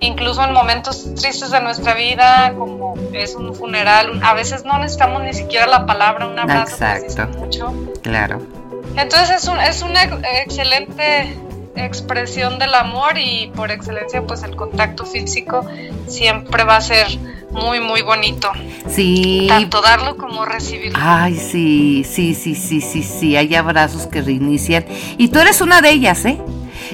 incluso 0.00 0.42
en 0.42 0.52
momentos 0.52 1.14
tristes 1.14 1.50
de 1.50 1.60
nuestra 1.60 1.94
vida, 1.94 2.54
como 2.56 2.94
es 3.12 3.34
un 3.34 3.54
funeral, 3.54 4.20
a 4.22 4.34
veces 4.34 4.64
no 4.64 4.78
necesitamos 4.78 5.22
ni 5.22 5.32
siquiera 5.32 5.66
la 5.66 5.86
palabra, 5.86 6.26
un 6.26 6.38
abrazo 6.38 6.84
Exacto. 6.84 7.38
mucho. 7.38 7.72
Claro. 8.02 8.40
Entonces 8.96 9.42
es, 9.42 9.48
un, 9.48 9.60
es 9.60 9.82
una 9.82 10.02
excelente 10.42 11.36
expresión 11.76 12.58
del 12.58 12.74
amor 12.74 13.16
y 13.16 13.50
por 13.54 13.70
excelencia 13.70 14.22
pues 14.26 14.42
el 14.42 14.56
contacto 14.56 15.06
físico 15.06 15.64
siempre 16.08 16.64
va 16.64 16.76
a 16.76 16.80
ser 16.80 17.06
muy 17.50 17.80
muy 17.80 18.02
bonito. 18.02 18.50
Sí. 18.88 19.46
Tanto 19.48 19.80
darlo 19.80 20.16
como 20.16 20.44
recibirlo. 20.44 20.98
Ay, 21.00 21.36
sí, 21.36 22.04
sí, 22.08 22.34
sí, 22.34 22.54
sí, 22.54 22.80
sí, 22.80 23.02
sí, 23.02 23.36
hay 23.36 23.54
abrazos 23.54 24.06
que 24.06 24.22
reinician 24.22 24.84
y 25.16 25.28
tú 25.28 25.38
eres 25.38 25.60
una 25.60 25.80
de 25.80 25.90
ellas, 25.90 26.24
¿eh? 26.24 26.38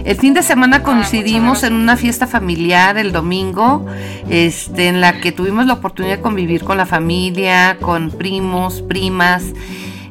El 0.05 0.17
fin 0.17 0.35
de 0.35 0.43
semana 0.43 0.79
ah, 0.79 0.83
coincidimos 0.83 1.63
en 1.63 1.75
una 1.75 1.97
fiesta 1.97 2.27
familiar 2.27 2.99
el 2.99 3.13
domingo, 3.13 3.87
este, 4.29 4.89
en 4.89 5.01
la 5.01 5.21
que 5.21 5.33
tuvimos 5.33 5.67
la 5.67 5.75
oportunidad 5.75 6.17
de 6.17 6.23
convivir 6.23 6.65
con 6.65 6.77
la 6.77 6.87
familia, 6.87 7.79
con 7.81 8.11
primos, 8.11 8.83
primas, 8.83 9.45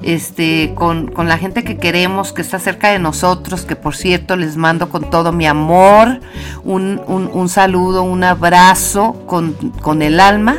este, 0.01 0.74
con, 0.75 1.12
la 1.18 1.38
gente 1.38 1.63
que 1.63 1.77
queremos, 1.77 2.34
que 2.34 2.42
está 2.42 2.60
cerca 2.60 2.92
de 2.92 3.00
nosotros, 3.00 3.63
que 3.63 3.75
por 3.75 3.96
cierto 3.96 4.36
les 4.36 4.58
mando 4.58 4.89
con 4.89 5.10
todo 5.10 5.32
mi 5.32 5.46
amor, 5.46 6.20
un, 6.63 7.01
un, 7.08 7.50
saludo, 7.50 8.04
un 8.04 8.24
abrazo 8.24 9.13
con, 9.25 9.54
con, 9.82 10.01
el 10.01 10.20
alma, 10.20 10.58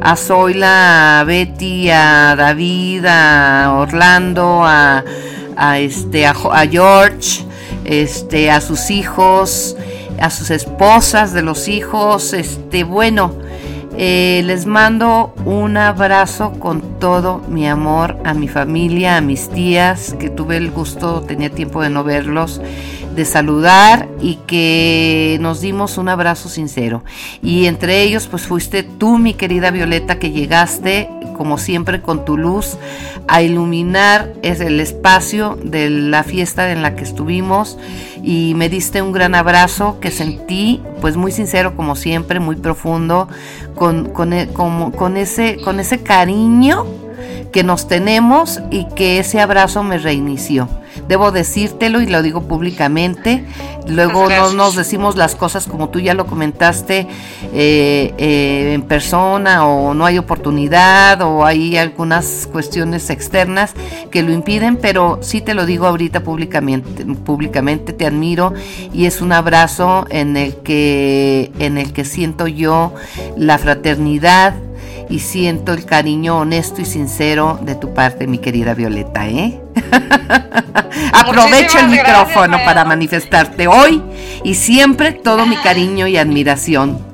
a 0.00 0.16
Zoila, 0.16 1.20
a 1.20 1.24
Betty, 1.24 1.90
a 1.90 2.34
David, 2.36 3.06
a 3.06 3.74
Orlando, 3.78 4.64
a, 4.64 5.04
a 5.56 5.78
este, 5.78 6.26
a, 6.26 6.32
a 6.32 6.66
George, 6.66 7.46
este, 7.84 8.50
a 8.50 8.60
sus 8.60 8.90
hijos, 8.90 9.76
a 10.20 10.30
sus 10.30 10.50
esposas 10.50 11.32
de 11.32 11.42
los 11.42 11.68
hijos, 11.68 12.32
este, 12.32 12.84
bueno, 12.84 13.34
eh, 13.98 14.42
les 14.46 14.64
mando 14.64 15.34
un 15.44 15.76
abrazo 15.76 16.52
con 16.58 16.98
todo 16.98 17.42
mi 17.48 17.68
amor 17.68 18.16
a 18.24 18.32
mi 18.32 18.48
familia, 18.48 19.18
a 19.18 19.20
mis 19.20 19.50
tías, 19.50 20.16
que 20.18 20.30
tuve 20.30 20.56
el 20.56 20.70
gusto, 20.70 21.20
tenía 21.20 21.50
tiempo 21.50 21.82
de 21.82 21.90
no 21.90 22.02
verlos, 22.02 22.60
de 23.14 23.24
saludar 23.24 24.08
y 24.20 24.36
que 24.46 25.38
nos 25.40 25.60
dimos 25.60 25.98
un 25.98 26.08
abrazo 26.08 26.48
sincero. 26.48 27.04
Y 27.42 27.66
entre 27.66 28.02
ellos, 28.02 28.26
pues 28.26 28.42
fuiste 28.42 28.82
tú, 28.82 29.18
mi 29.18 29.34
querida 29.34 29.70
Violeta, 29.70 30.18
que 30.18 30.30
llegaste, 30.30 31.08
como 31.36 31.58
siempre, 31.58 32.00
con 32.02 32.24
tu 32.24 32.36
luz 32.36 32.76
a 33.28 33.42
iluminar 33.42 34.32
el 34.42 34.80
espacio 34.80 35.58
de 35.62 35.90
la 35.90 36.24
fiesta 36.24 36.72
en 36.72 36.82
la 36.82 36.94
que 36.96 37.04
estuvimos 37.04 37.78
y 38.22 38.54
me 38.56 38.68
diste 38.68 39.02
un 39.02 39.12
gran 39.12 39.34
abrazo 39.34 39.98
que 40.00 40.10
sentí, 40.10 40.80
pues 41.00 41.16
muy 41.16 41.32
sincero 41.32 41.74
como 41.76 41.96
siempre, 41.96 42.40
muy 42.40 42.56
profundo, 42.56 43.28
con, 43.74 44.10
con, 44.10 44.32
e, 44.32 44.48
con, 44.48 45.16
ese, 45.16 45.58
con 45.62 45.80
ese 45.80 46.02
cariño 46.02 46.86
que 47.52 47.64
nos 47.64 47.88
tenemos 47.88 48.60
y 48.70 48.86
que 48.94 49.18
ese 49.18 49.40
abrazo 49.40 49.82
me 49.82 49.98
reinició. 49.98 50.68
Debo 51.08 51.32
decírtelo 51.32 52.00
y 52.00 52.06
lo 52.06 52.22
digo 52.22 52.42
públicamente. 52.42 53.44
Luego 53.86 54.28
no 54.28 54.52
nos 54.52 54.76
decimos 54.76 55.16
las 55.16 55.34
cosas 55.34 55.66
como 55.66 55.88
tú 55.88 55.98
ya 55.98 56.14
lo 56.14 56.26
comentaste 56.26 57.08
eh, 57.52 58.14
eh, 58.16 58.72
en 58.74 58.82
persona 58.82 59.66
o 59.66 59.92
no 59.94 60.06
hay 60.06 60.18
oportunidad 60.18 61.20
o 61.22 61.44
hay 61.44 61.76
algunas 61.76 62.48
cuestiones 62.50 63.10
externas 63.10 63.74
que 64.10 64.22
lo 64.22 64.32
impiden, 64.32 64.76
pero 64.76 65.18
sí 65.20 65.40
te 65.40 65.54
lo 65.54 65.66
digo 65.66 65.86
ahorita 65.86 66.22
públicamente, 66.22 67.04
públicamente 67.04 67.92
te 67.92 68.06
admiro 68.06 68.54
y 68.92 69.06
es 69.06 69.20
un 69.20 69.32
abrazo 69.32 70.06
en 70.10 70.36
el 70.36 70.56
que 70.56 71.50
en 71.58 71.78
el 71.78 71.92
que 71.92 72.04
siento 72.04 72.46
yo 72.46 72.94
la 73.36 73.58
fraternidad 73.58 74.54
y 75.08 75.18
siento 75.20 75.72
el 75.72 75.84
cariño 75.84 76.38
honesto 76.38 76.80
y 76.80 76.84
sincero 76.84 77.58
de 77.62 77.74
tu 77.74 77.94
parte, 77.94 78.26
mi 78.26 78.38
querida 78.38 78.74
Violeta, 78.74 79.28
¿eh? 79.28 79.60
Aprovecho 81.12 81.78
el 81.78 81.88
micrófono 81.88 82.58
para 82.64 82.84
manifestarte 82.84 83.66
hoy 83.68 84.02
y 84.44 84.54
siempre 84.54 85.12
todo 85.12 85.46
mi 85.46 85.56
cariño 85.56 86.06
y 86.06 86.16
admiración. 86.16 87.12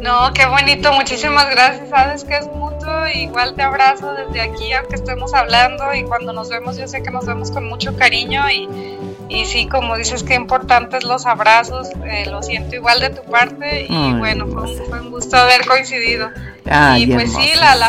No, 0.00 0.32
qué 0.32 0.46
bonito, 0.46 0.92
muchísimas 0.92 1.50
gracias, 1.50 1.90
sabes 1.90 2.24
que 2.24 2.34
es 2.34 2.46
mutuo, 2.46 3.06
igual 3.14 3.54
te 3.54 3.62
abrazo 3.62 4.14
desde 4.14 4.40
aquí, 4.40 4.72
aunque 4.72 4.94
estemos 4.94 5.34
hablando 5.34 5.92
y 5.94 6.04
cuando 6.04 6.32
nos 6.32 6.48
vemos 6.48 6.78
yo 6.78 6.88
sé 6.88 7.02
que 7.02 7.10
nos 7.10 7.26
vemos 7.26 7.50
con 7.50 7.66
mucho 7.66 7.94
cariño 7.96 8.48
y, 8.50 8.66
y 9.30 9.44
sí, 9.44 9.66
como 9.66 9.96
dices, 9.96 10.24
qué 10.24 10.34
importantes 10.34 11.04
los 11.04 11.24
abrazos, 11.24 11.88
eh, 12.04 12.26
lo 12.28 12.42
siento 12.42 12.74
igual 12.74 12.98
de 12.98 13.10
tu 13.10 13.22
parte 13.30 13.86
y 13.88 14.12
bueno, 14.14 14.48
fue 14.48 15.00
un, 15.00 15.10
gusto 15.10 15.36
haber 15.36 15.64
coincidido. 15.66 16.28
y 16.96 17.06
pues 17.06 17.32
sí, 17.32 17.52
la, 17.54 17.76
la, 17.76 17.88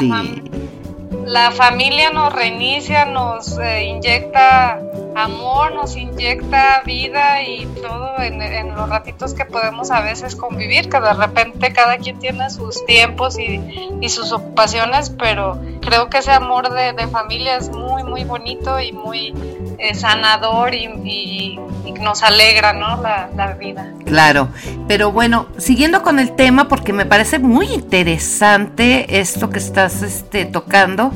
la, 1.26 1.52
familia 1.52 2.12
nos 2.12 2.32
reinicia, 2.32 3.06
nos 3.06 3.58
eh, 3.58 3.86
inyecta 3.86 4.80
amor, 5.16 5.74
nos 5.74 5.96
inyecta 5.96 6.82
vida 6.86 7.44
y 7.44 7.66
todo 7.82 8.20
en, 8.20 8.76
los 8.76 8.90
ratitos 8.90 9.34
que 9.34 9.46
podemos 9.46 9.92
a 9.92 10.02
veces 10.02 10.36
convivir, 10.36 10.90
que 10.90 11.00
de 11.00 11.14
repente 11.14 11.74
cada 11.74 11.98
quien 11.98 12.20
tiene 12.20 12.50
sus 12.50 12.86
tiempos 12.86 13.38
y, 13.40 14.10
sus 14.10 14.32
ocupaciones, 14.32 15.10
pero 15.10 15.60
creo 15.82 16.10
que 16.10 16.18
ese 16.18 16.32
amor 16.32 16.70
de, 16.74 17.08
familia 17.08 17.58
es 17.58 17.70
muy, 17.70 18.04
muy 18.04 18.24
bonito 18.24 18.80
y 18.80 18.92
muy 18.92 19.34
eh, 19.78 19.96
sanador 19.96 20.74
y, 20.74 21.60
nos 22.00 22.24
alegra 22.24 22.74
¿no? 22.74 23.00
La, 23.02 23.56
vida. 23.60 23.92
Claro, 24.06 24.48
pero 24.88 25.12
bueno, 25.12 25.48
siguiendo 25.58 26.02
con 26.02 26.18
el 26.18 26.36
tema, 26.36 26.68
porque 26.68 26.94
me 26.94 27.06
parece 27.06 27.38
muy 27.38 27.68
interesante 27.68 29.20
esto 29.20 29.52
que 29.52 29.60
estás 29.60 30.02
este, 30.02 30.46
tocando. 30.46 31.12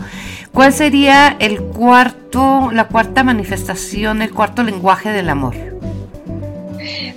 ¿Cuál 0.56 0.72
sería 0.72 1.36
el 1.40 1.62
cuarto, 1.62 2.70
la 2.72 2.88
cuarta 2.88 3.26
manifestación, 3.26 4.22
el 4.22 4.34
cuarto 4.34 4.64
lenguaje 4.64 5.10
del 5.10 5.28
amor? 5.28 5.54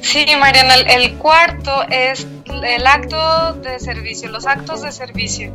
Sí, 0.01 0.27
Mariana, 0.40 0.74
el, 0.74 1.14
cuarto 1.18 1.85
es 1.88 2.27
el 2.64 2.85
acto 2.85 3.53
de 3.53 3.79
servicio, 3.79 4.29
los 4.29 4.44
actos 4.44 4.83
de 4.83 4.90
servicio. 4.90 5.53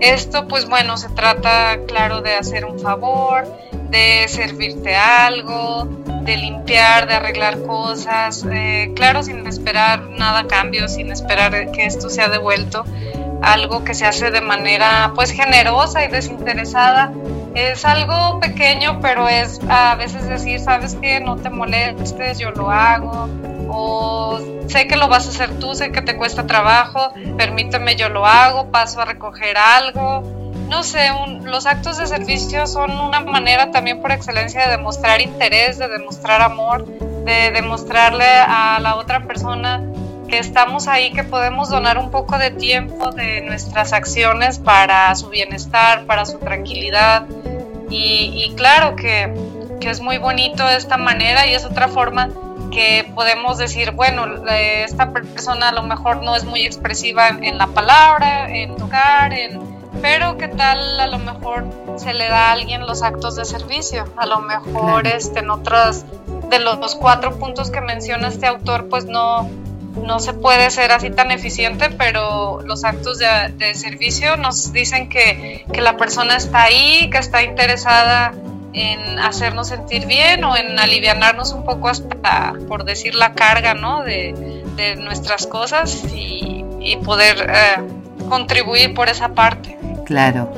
Esto, 0.00 0.46
pues 0.46 0.68
bueno, 0.68 0.96
se 0.98 1.08
trata, 1.08 1.80
claro, 1.88 2.20
de 2.20 2.36
hacer 2.36 2.64
un 2.64 2.78
favor, 2.78 3.44
de 3.90 4.26
servirte 4.28 4.94
algo, 4.94 5.88
de 6.22 6.36
limpiar, 6.36 7.08
de 7.08 7.14
arreglar 7.14 7.60
cosas, 7.62 8.46
eh, 8.48 8.92
claro, 8.94 9.24
sin 9.24 9.44
esperar 9.48 10.00
nada 10.10 10.40
a 10.40 10.46
cambio, 10.46 10.86
sin 10.86 11.10
esperar 11.10 11.72
que 11.72 11.86
esto 11.86 12.08
sea 12.08 12.28
devuelto 12.28 12.84
algo 13.42 13.84
que 13.84 13.94
se 13.94 14.06
hace 14.06 14.30
de 14.30 14.40
manera 14.40 15.12
pues 15.14 15.30
generosa 15.30 16.04
y 16.04 16.08
desinteresada. 16.08 17.12
Es 17.54 17.84
algo 17.84 18.38
pequeño, 18.40 19.00
pero 19.00 19.28
es 19.28 19.60
a 19.68 19.94
veces 19.94 20.28
decir, 20.28 20.60
sabes 20.60 20.94
que 20.94 21.20
no 21.20 21.36
te 21.36 21.48
molestes, 21.48 22.38
yo 22.38 22.50
lo 22.50 22.70
hago, 22.70 23.28
o 23.68 24.38
sé 24.68 24.86
que 24.86 24.96
lo 24.96 25.08
vas 25.08 25.26
a 25.26 25.30
hacer 25.30 25.58
tú, 25.58 25.74
sé 25.74 25.90
que 25.90 26.02
te 26.02 26.16
cuesta 26.16 26.46
trabajo, 26.46 27.12
permíteme, 27.38 27.96
yo 27.96 28.08
lo 28.10 28.26
hago, 28.26 28.70
paso 28.70 29.00
a 29.00 29.04
recoger 29.06 29.56
algo. 29.56 30.22
No 30.68 30.82
sé, 30.82 31.10
los 31.44 31.64
actos 31.64 31.96
de 31.96 32.06
servicio 32.08 32.66
son 32.66 32.90
una 32.90 33.20
manera 33.20 33.70
también 33.70 34.02
por 34.02 34.10
excelencia 34.10 34.64
de 34.64 34.76
demostrar 34.76 35.20
interés, 35.20 35.78
de 35.78 35.88
demostrar 35.88 36.42
amor, 36.42 36.84
de 37.24 37.52
demostrarle 37.52 38.26
a 38.26 38.80
la 38.80 38.96
otra 38.96 39.24
persona 39.26 39.80
que 40.28 40.38
estamos 40.38 40.88
ahí, 40.88 41.12
que 41.12 41.24
podemos 41.24 41.68
donar 41.68 41.98
un 41.98 42.10
poco 42.10 42.38
de 42.38 42.50
tiempo 42.50 43.12
de 43.12 43.42
nuestras 43.42 43.92
acciones 43.92 44.58
para 44.58 45.14
su 45.14 45.28
bienestar, 45.28 46.04
para 46.06 46.26
su 46.26 46.38
tranquilidad. 46.38 47.26
Y, 47.88 48.52
claro 48.56 48.96
que, 48.96 49.32
que, 49.80 49.90
es 49.90 50.00
muy 50.00 50.18
bonito 50.18 50.66
de 50.66 50.76
esta 50.76 50.96
manera 50.96 51.46
y 51.46 51.54
es 51.54 51.64
otra 51.64 51.86
forma 51.86 52.30
que 52.70 53.10
podemos 53.14 53.58
decir, 53.58 53.92
bueno, 53.92 54.26
esta 54.48 55.12
persona 55.12 55.68
a 55.68 55.72
lo 55.72 55.82
mejor 55.84 56.22
no 56.22 56.34
es 56.34 56.44
muy 56.44 56.62
expresiva 56.66 57.28
en, 57.28 57.58
la 57.58 57.68
palabra, 57.68 58.50
en 58.54 58.76
tocar, 58.76 59.32
en, 59.32 59.60
pero 60.02 60.36
qué 60.36 60.48
tal 60.48 61.00
a 61.00 61.06
lo 61.06 61.18
mejor 61.18 61.64
se 61.96 62.12
le 62.12 62.28
da 62.28 62.48
a 62.48 62.52
alguien 62.52 62.86
los 62.86 63.02
actos 63.02 63.36
de 63.36 63.44
servicio, 63.44 64.04
a 64.16 64.26
lo 64.26 64.40
mejor 64.40 65.06
este, 65.06 65.40
en 65.40 65.50
otros 65.50 66.04
de 66.50 66.58
los 66.58 66.94
cuatro 66.96 67.38
puntos 67.38 67.70
que 67.70 67.80
menciona 67.80 68.28
este 68.28 68.46
autor, 68.46 68.88
pues 68.88 69.06
no, 69.06 69.48
no 70.02 70.18
se 70.20 70.32
puede 70.32 70.70
ser 70.70 70.92
así 70.92 71.10
tan 71.10 71.30
eficiente, 71.30 71.90
pero 71.90 72.60
los 72.62 72.84
actos 72.84 73.18
de, 73.18 73.74
servicio 73.74 74.36
nos 74.36 74.72
dicen 74.72 75.08
que, 75.08 75.64
la 75.74 75.96
persona 75.96 76.36
está 76.36 76.64
ahí, 76.64 77.08
que 77.10 77.18
está 77.18 77.42
interesada 77.42 78.32
en 78.72 79.18
hacernos 79.18 79.68
sentir 79.68 80.06
bien 80.06 80.44
o 80.44 80.56
en 80.56 80.78
aliviarnos 80.78 81.52
un 81.52 81.64
poco 81.64 81.88
hasta, 81.88 82.54
por 82.68 82.84
decir, 82.84 83.14
la 83.14 83.32
carga 83.32 83.74
¿no? 83.74 84.02
de, 84.04 84.34
nuestras 84.98 85.46
cosas 85.46 86.04
y, 86.14 86.64
poder 87.04 87.50
eh, 87.50 87.82
contribuir 88.28 88.94
por 88.94 89.08
esa 89.08 89.30
parte. 89.30 89.76
Claro, 90.04 90.52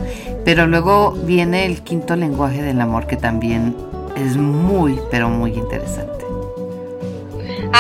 pero 0.45 0.67
luego 0.67 1.13
viene 1.13 1.65
el 1.65 1.83
quinto 1.83 2.17
lenguaje 2.17 2.63
del 2.63 2.81
amor 2.81 3.07
que 3.07 3.17
también 3.17 3.75
es 4.17 4.37
muy, 4.37 5.01
pero 5.11 5.29
muy 5.31 5.53
interesante. 5.53 6.18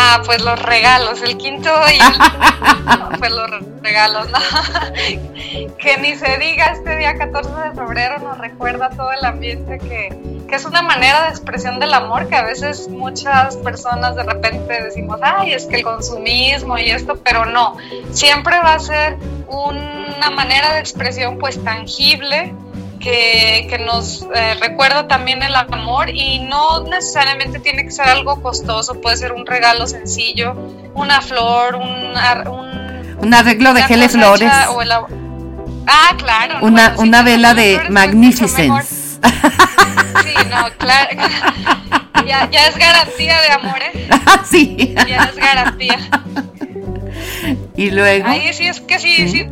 Ah, 0.01 0.23
pues 0.25 0.41
los 0.43 0.63
regalos, 0.63 1.21
el 1.23 1.37
quinto 1.37 1.71
y 1.93 1.97
el 1.99 3.19
pues 3.19 3.33
los 3.33 3.51
regalos, 3.83 4.29
¿no? 4.31 4.39
que 5.77 5.97
ni 5.99 6.15
se 6.15 6.39
diga 6.39 6.67
este 6.67 6.97
día 6.99 7.19
14 7.19 7.51
de 7.51 7.75
febrero 7.75 8.21
nos 8.21 8.39
recuerda 8.39 8.91
todo 8.91 9.11
el 9.11 9.25
ambiente 9.25 9.81
que, 9.81 10.17
que 10.49 10.55
es 10.55 10.65
una 10.65 10.83
manera 10.83 11.25
de 11.25 11.31
expresión 11.31 11.81
del 11.81 11.93
amor 11.95 12.29
que 12.29 12.37
a 12.37 12.43
veces 12.43 12.89
muchas 12.89 13.57
personas 13.57 14.15
de 14.15 14.23
repente 14.23 14.85
decimos, 14.85 15.19
ay, 15.21 15.53
es 15.53 15.67
que 15.67 15.79
el 15.79 15.83
consumismo 15.83 16.79
y 16.79 16.91
esto, 16.91 17.19
pero 17.25 17.45
no, 17.47 17.77
siempre 18.13 18.57
va 18.61 18.75
a 18.75 18.79
ser 18.79 19.17
una 19.49 20.31
manera 20.31 20.75
de 20.75 20.79
expresión 20.79 21.39
pues 21.39 21.63
tangible 21.65 22.55
que, 22.99 23.67
que 23.69 23.79
nos 23.79 24.27
eh, 24.35 24.55
recuerda 24.61 25.09
también 25.09 25.43
el 25.43 25.55
amor 25.55 26.11
y 26.11 26.41
no 26.41 26.85
necesariamente 26.85 27.59
tiene 27.59 27.85
que 27.85 27.91
ser 27.91 28.09
algo 28.09 28.43
costoso, 28.43 29.01
puede 29.01 29.17
ser 29.17 29.33
un 29.33 29.47
regalo 29.47 29.87
sencillo, 29.87 30.55
una 30.95 31.21
flor, 31.21 31.77
un, 31.77 32.15
un, 33.19 33.35
arreglo 33.35 33.75
de 33.75 33.83
geles 33.85 34.13
flores. 34.13 34.51
ah, 34.53 36.15
claro. 36.17 36.59
Una, 36.63 36.95
una 36.99 37.23
vela 37.23 37.55
de 37.55 37.81
Magnificence. 37.91 39.19
Sí, 39.23 40.35
no, 40.51 40.71
claro. 40.79 41.09
Ya, 42.27 42.47
ya 42.51 42.67
es 42.67 42.77
garantía 42.77 43.41
de 43.41 43.51
amor, 43.53 43.79
¿eh? 43.81 44.09
sí. 44.45 44.95
Ya 45.09 45.25
es 45.25 45.37
garantía. 45.37 45.99
Y 47.75 47.91
luego. 47.91 48.29
Ahí 48.29 48.53
sí 48.53 48.67
es 48.67 48.83
que 48.83 48.99
sí, 48.99 49.29
sí 49.29 49.49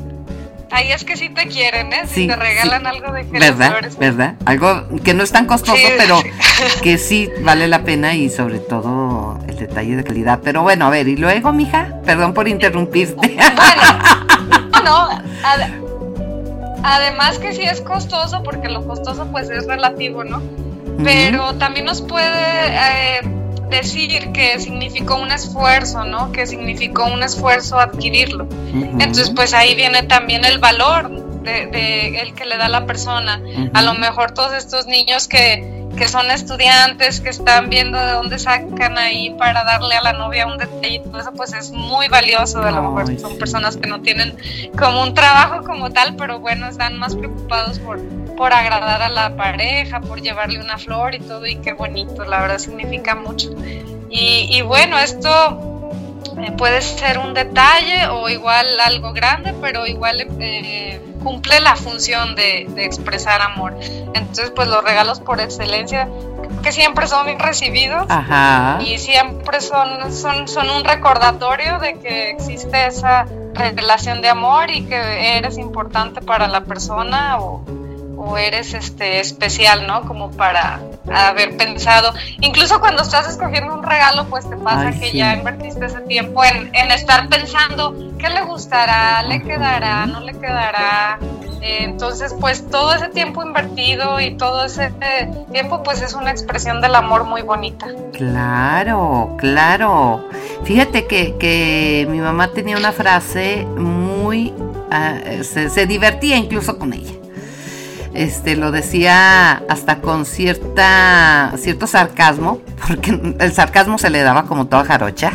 Ahí 0.71 0.91
es 0.91 1.05
que 1.05 1.17
sí 1.17 1.29
te 1.29 1.47
quieren, 1.47 1.93
¿eh? 1.93 2.03
Si 2.07 2.27
te 2.27 2.35
regalan 2.35 2.87
algo 2.87 3.13
de 3.13 3.23
¿Verdad? 3.25 3.71
Flores. 3.71 3.99
¿Verdad? 3.99 4.35
Algo 4.45 4.85
que 5.05 5.15
no 5.15 5.23
es 5.23 5.31
tan 5.31 5.47
costoso, 5.47 5.89
pero 5.97 6.21
que 6.83 6.99
sí 6.99 7.31
vale 7.43 7.69
la 7.69 7.83
pena 7.83 8.15
y 8.15 8.29
sobre 8.31 8.59
todo 8.59 9.39
el 9.47 9.57
detalle 9.57 9.97
de 9.97 10.05
calidad. 10.05 10.41
Pero 10.43 10.63
bueno, 10.63 10.87
a 10.87 10.91
ver, 10.91 11.07
¿y 11.09 11.17
luego, 11.17 11.53
mija? 11.53 12.01
Perdón 12.05 12.35
por 12.35 12.49
interrumpirte. 12.49 13.15
Bueno, 13.15 14.83
no, 14.85 15.09
además 16.83 17.39
que 17.39 17.53
sí 17.53 17.63
es 17.63 17.81
costoso, 17.81 18.43
porque 18.43 18.69
lo 18.69 18.87
costoso 18.87 19.31
pues 19.31 19.49
es 19.51 19.67
relativo, 19.67 20.25
¿no? 20.25 20.43
Pero 21.03 21.55
también 21.55 21.87
nos 21.87 22.03
puede... 22.03 22.27
Eh, 22.29 23.21
decir 23.69 24.33
que 24.33 24.59
significó 24.61 25.17
un 25.17 25.33
esfuerzo, 25.33 26.05
¿no? 26.05 26.33
Que 26.33 26.47
significó 26.47 27.05
un 27.05 27.23
esfuerzo 27.23 27.79
adquirirlo. 27.79 28.47
Entonces, 28.73 29.31
pues 29.31 29.55
ahí 29.55 29.75
viene 29.75 30.03
también 30.05 30.45
el 30.45 30.59
valor 30.59 31.11
de, 31.43 32.21
el 32.21 32.35
que 32.35 32.45
le 32.45 32.57
da 32.57 32.69
la 32.69 32.87
persona. 32.87 33.41
A 33.73 33.83
lo 33.83 33.95
mejor 33.95 34.33
todos 34.33 34.53
estos 34.53 34.87
niños 34.87 35.29
que, 35.29 35.87
que 35.97 36.09
son 36.09 36.31
estudiantes, 36.31 37.21
que 37.21 37.31
están 37.31 37.71
viendo 37.71 37.99
de 37.99 38.13
dónde 38.13 38.39
sacan 38.39 38.99
ahí 38.99 39.31
para 39.39 39.65
darle 39.65 39.95
a 39.95 40.03
la 40.03 40.13
novia 40.13 40.47
un 40.47 40.59
detalle 40.59 41.01
todo 41.01 41.21
eso, 41.21 41.33
pues 41.33 41.53
es 41.55 41.71
muy 41.71 42.09
valioso. 42.09 42.63
A 42.63 42.71
lo 42.71 42.83
mejor 42.83 43.19
son 43.19 43.39
personas 43.39 43.77
que 43.77 43.89
no 43.89 44.01
tienen 44.01 44.37
como 44.79 45.03
un 45.03 45.15
trabajo 45.15 45.63
como 45.63 45.91
tal, 45.91 46.17
pero 46.17 46.41
bueno, 46.41 46.69
están 46.69 46.99
más 46.99 47.15
preocupados 47.15 47.79
por, 47.79 48.01
por 48.37 48.53
agradar 48.53 49.03
a 49.03 49.09
la 49.09 49.37
pareja, 49.37 50.01
por 50.01 50.21
llevarle 50.21 50.61
una 50.61 50.79
flor 50.79 51.15
y 51.15 51.21
todo, 51.21 51.47
y 51.47 51.57
qué 51.57 51.73
bonito, 51.73 52.25
la 52.25 52.41
verdad 52.41 52.59
significa 52.59 53.15
mucho. 53.15 53.51
Y, 54.11 54.49
y 54.51 54.63
bueno, 54.63 54.99
esto 54.99 55.77
eh, 56.39 56.53
puede 56.53 56.83
ser 56.83 57.19
un 57.19 57.35
detalle 57.35 58.09
o 58.09 58.29
igual 58.29 58.67
algo 58.81 59.13
grande, 59.13 59.55
pero 59.61 59.87
igual 59.87 60.27
eh, 60.41 61.01
cumple 61.23 61.61
la 61.61 61.77
función 61.77 62.35
de, 62.35 62.67
de, 62.69 62.85
expresar 62.85 63.41
amor. 63.41 63.77
Entonces, 63.81 64.51
pues 64.55 64.69
los 64.69 64.85
regalos 64.85 65.21
por 65.21 65.41
excelencia 65.41 66.09
que 66.63 66.73
siempre 66.73 67.07
son 67.07 67.27
bien 67.27 67.39
recibidos 67.39 68.07
y 68.81 68.99
siempre 68.99 69.61
son, 69.61 70.13
son, 70.13 70.49
son 70.49 70.69
un 70.71 70.85
recordatorio 70.85 71.79
de 71.79 71.99
que 71.99 72.31
existe 72.31 72.87
esa 72.87 73.27
relación 73.55 74.21
de 74.21 74.29
amor 74.29 74.71
y 74.71 74.85
que 74.85 75.37
eres 75.39 75.59
importante 75.59 76.21
para 76.21 76.49
la 76.49 76.63
persona 76.63 77.39
o, 77.39 77.65
o 78.27 78.37
eres 78.37 78.75
este 78.75 79.21
especial, 79.21 79.87
¿no? 79.87 80.03
Como 80.03 80.31
para 80.33 80.81
haber 81.13 81.57
pensado. 81.57 82.13
Incluso 82.41 82.81
cuando 82.81 83.03
estás 83.03 83.29
escogiendo 83.29 83.73
un 83.73 83.85
regalo, 83.85 84.27
pues 84.27 84.49
te 84.51 84.57
pasa 84.57 84.91
que 84.93 85.13
ya 85.13 85.35
invertiste 85.35 85.87
ese 85.87 86.01
tiempo 86.03 86.45
en, 86.45 86.75
en, 86.75 86.91
estar 86.91 87.29
pensando 87.29 87.95
qué 88.19 88.29
le 88.29 88.43
gustará, 88.43 89.23
le 89.23 89.43
quedará, 89.43 90.07
no 90.07 90.21
le 90.21 90.33
quedará. 90.33 91.19
Eh, 91.63 91.85
entonces, 91.85 92.35
pues 92.41 92.69
todo 92.69 92.95
ese 92.95 93.09
tiempo 93.09 93.43
invertido 93.43 94.21
y 94.21 94.37
todo 94.37 94.65
ese 94.65 94.93
tiempo, 95.53 95.83
pues 95.85 96.03
es 96.03 96.15
una 96.15 96.33
expresión 96.33 96.81
del 96.81 96.97
amor 96.97 97.25
muy 97.25 97.43
bonita. 97.43 97.87
Claro, 98.13 99.37
claro. 99.39 100.29
Fíjate 100.65 101.07
que, 101.07 101.37
que 101.39 102.09
mi 102.11 102.19
mamá 102.19 102.49
tenía 102.49 102.77
una 102.77 102.93
frase 102.93 103.65
muy... 103.77 104.53
Ah, 104.91 105.19
se 105.43 105.87
divertía 105.87 106.37
incluso 106.37 106.79
con 106.79 106.93
ella 106.93 107.13
este 108.17 108.57
lo 108.57 108.71
decía 108.71 109.63
hasta 109.69 110.01
con 110.01 110.25
cierta 110.27 111.53
cierto 111.59 111.87
sarcasmo, 111.87 112.61
porque 112.87 113.19
el 113.39 113.53
sarcasmo 113.53 113.99
se 113.99 114.11
le 114.11 114.23
daba 114.23 114.45
como 114.45 114.67
toda 114.67 114.85
jarocha. 114.85 115.33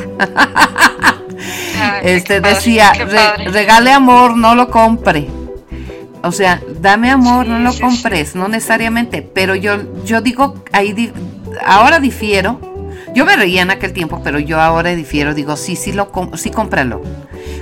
este 2.04 2.42
decía, 2.42 2.92
regale 3.46 3.92
amor, 3.92 4.36
no 4.36 4.56
lo 4.56 4.70
compre. 4.70 5.28
O 6.24 6.32
sea, 6.32 6.62
dame 6.80 7.10
amor, 7.10 7.48
no 7.48 7.60
lo 7.60 7.74
compres, 7.80 8.36
no 8.36 8.48
necesariamente, 8.48 9.22
pero 9.22 9.56
yo 9.56 10.04
yo 10.06 10.22
digo 10.22 10.64
ahí 10.72 11.12
ahora 11.66 12.00
difiero. 12.00 12.60
Yo 13.14 13.26
me 13.26 13.36
reía 13.36 13.62
en 13.62 13.72
aquel 13.72 13.92
tiempo, 13.92 14.22
pero 14.24 14.40
yo 14.40 14.62
ahora 14.62 14.96
difiero, 14.96 15.34
digo, 15.34 15.58
sí, 15.58 15.76
sí 15.76 15.92
lo 15.92 16.10
sí 16.36 16.50
cómpralo. 16.50 17.02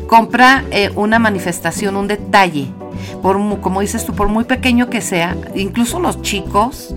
Compra 0.08 0.64
eh, 0.70 0.92
una 0.96 1.18
manifestación, 1.18 1.96
un 1.96 2.08
detalle 2.08 2.68
por 3.22 3.38
como 3.62 3.82
dices 3.82 4.06
tú, 4.06 4.14
por 4.14 4.28
muy 4.28 4.44
pequeño 4.44 4.90
que 4.90 5.02
sea, 5.02 5.36
incluso 5.56 6.00
los 6.00 6.22
chicos, 6.22 6.94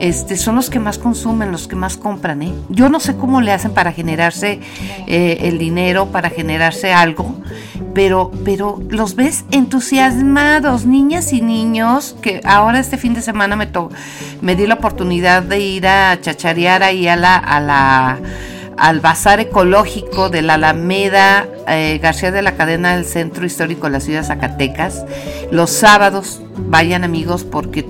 este, 0.00 0.36
son 0.36 0.56
los 0.56 0.70
que 0.70 0.80
más 0.80 0.98
consumen, 0.98 1.52
los 1.52 1.68
que 1.68 1.76
más 1.76 1.96
compran. 1.96 2.42
¿eh? 2.42 2.52
Yo 2.68 2.88
no 2.88 3.00
sé 3.00 3.16
cómo 3.16 3.40
le 3.40 3.52
hacen 3.52 3.72
para 3.72 3.92
generarse 3.92 4.60
eh, 5.06 5.38
el 5.42 5.58
dinero, 5.58 6.06
para 6.06 6.30
generarse 6.30 6.92
algo, 6.92 7.34
pero, 7.94 8.30
pero 8.44 8.80
los 8.88 9.14
ves 9.14 9.44
entusiasmados, 9.50 10.84
niñas 10.84 11.32
y 11.32 11.40
niños, 11.40 12.16
que 12.20 12.40
ahora 12.44 12.80
este 12.80 12.98
fin 12.98 13.14
de 13.14 13.22
semana 13.22 13.56
me, 13.56 13.68
me 14.40 14.56
di 14.56 14.66
la 14.66 14.74
oportunidad 14.74 15.42
de 15.42 15.60
ir 15.60 15.86
a 15.86 16.20
chacharear 16.20 16.82
ahí 16.82 17.06
a 17.08 17.16
la... 17.16 17.36
A 17.36 17.60
la 17.60 18.18
al 18.76 19.00
Bazar 19.00 19.40
Ecológico 19.40 20.28
de 20.28 20.42
la 20.42 20.54
Alameda 20.54 21.46
eh, 21.68 21.98
García 22.02 22.30
de 22.30 22.42
la 22.42 22.56
Cadena 22.56 22.96
del 22.96 23.04
Centro 23.04 23.46
Histórico 23.46 23.86
de 23.86 23.92
la 23.92 24.00
Ciudad 24.00 24.20
de 24.20 24.26
Zacatecas. 24.26 25.04
Los 25.50 25.70
sábados, 25.70 26.40
vayan 26.56 27.04
amigos, 27.04 27.44
porque 27.44 27.86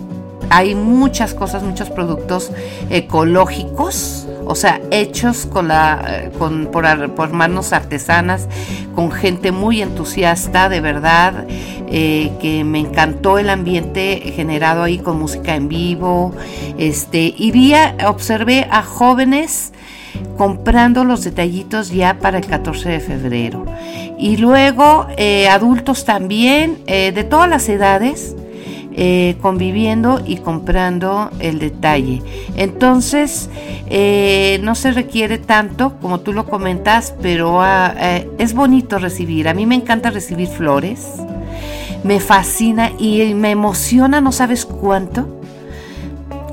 hay 0.51 0.75
muchas 0.75 1.35
cosas, 1.35 1.63
muchos 1.63 1.91
productos 1.91 2.53
ecológicos, 2.91 4.27
o 4.47 4.55
sea, 4.55 4.81
hechos 4.91 5.47
con 5.47 5.69
la, 5.69 6.05
eh, 6.07 6.31
con, 6.39 6.67
por, 6.67 7.33
manos 7.33 7.73
artesanas, 7.73 8.49
con 8.95 9.11
gente 9.11 9.53
muy 9.53 9.81
entusiasta, 9.83 10.69
de 10.69 10.81
verdad, 10.81 11.47
eh, 11.89 12.31
que 12.41 12.63
me 12.65 12.79
encantó 12.79 13.39
el 13.39 13.49
ambiente 13.51 14.33
generado 14.35 14.83
ahí 14.83 14.99
con 14.99 15.19
música 15.19 15.55
en 15.55 15.69
vivo, 15.69 16.35
este, 16.79 17.35
y 17.37 17.51
vi, 17.51 17.75
observé 18.07 18.67
a 18.71 18.83
jóvenes 18.83 19.73
comprando 20.37 21.05
los 21.05 21.25
detallitos 21.25 21.91
ya 21.91 22.19
para 22.19 22.39
el 22.39 22.47
14 22.47 22.89
de 22.89 23.01
febrero. 23.01 23.65
Y 24.19 24.37
luego 24.37 25.07
eh, 25.17 25.49
adultos 25.49 26.05
también, 26.05 26.79
eh, 26.87 27.13
de 27.13 27.25
todas 27.25 27.49
las 27.49 27.69
edades, 27.69 28.35
eh, 28.97 29.37
conviviendo 29.41 30.23
y 30.25 30.37
comprando 30.37 31.31
el 31.41 31.59
detalle. 31.59 32.23
Entonces, 32.57 33.51
no 34.63 34.75
se 34.75 34.93
requiere 34.93 35.39
tanto, 35.39 35.97
como 36.01 36.21
tú 36.21 36.33
lo 36.33 36.47
comentas, 36.47 37.15
pero 37.21 37.61
ah, 37.61 37.93
es 38.39 38.55
bonito 38.55 38.99
recibir. 38.99 39.49
A 39.49 39.55
mí 39.55 39.67
me 39.67 39.75
encanta 39.75 40.11
recibir 40.11 40.49
flores. 40.49 41.09
Me 42.05 42.21
fascina 42.21 42.93
y 42.99 43.35
me 43.35 43.51
emociona, 43.51 44.21
no 44.21 44.31
sabes 44.31 44.65
cuánto 44.65 45.41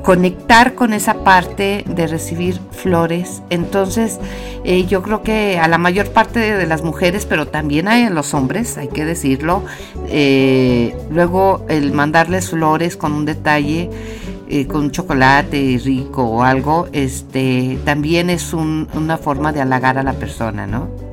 conectar 0.02 0.74
con 0.74 0.92
esa 0.92 1.24
parte 1.24 1.84
de 1.86 2.06
recibir 2.06 2.60
flores. 2.70 3.42
Entonces, 3.50 4.18
eh, 4.64 4.86
yo 4.86 5.02
creo 5.02 5.22
que 5.22 5.58
a 5.58 5.68
la 5.68 5.78
mayor 5.78 6.10
parte 6.10 6.40
de, 6.40 6.66
las 6.66 6.82
mujeres, 6.82 7.26
pero 7.26 7.46
también 7.48 7.88
a 7.88 8.10
los 8.10 8.34
hombres, 8.34 8.78
hay 8.78 8.88
que 8.88 9.04
decirlo, 9.04 9.62
eh, 10.08 10.96
luego 11.10 11.64
el 11.68 11.92
mandarles 11.92 12.50
flores 12.50 12.96
con 12.96 13.12
un 13.12 13.24
detalle, 13.24 13.90
eh, 14.48 14.66
con 14.66 14.90
chocolate 14.90 15.80
rico 15.84 16.24
o 16.24 16.42
algo, 16.42 16.88
este, 16.92 17.78
también 17.84 18.28
es 18.30 18.52
una 18.52 19.18
forma 19.18 19.52
de 19.52 19.60
halagar 19.60 19.98
a 19.98 20.02
la 20.02 20.14
persona, 20.14 20.66
¿no? 20.66 21.11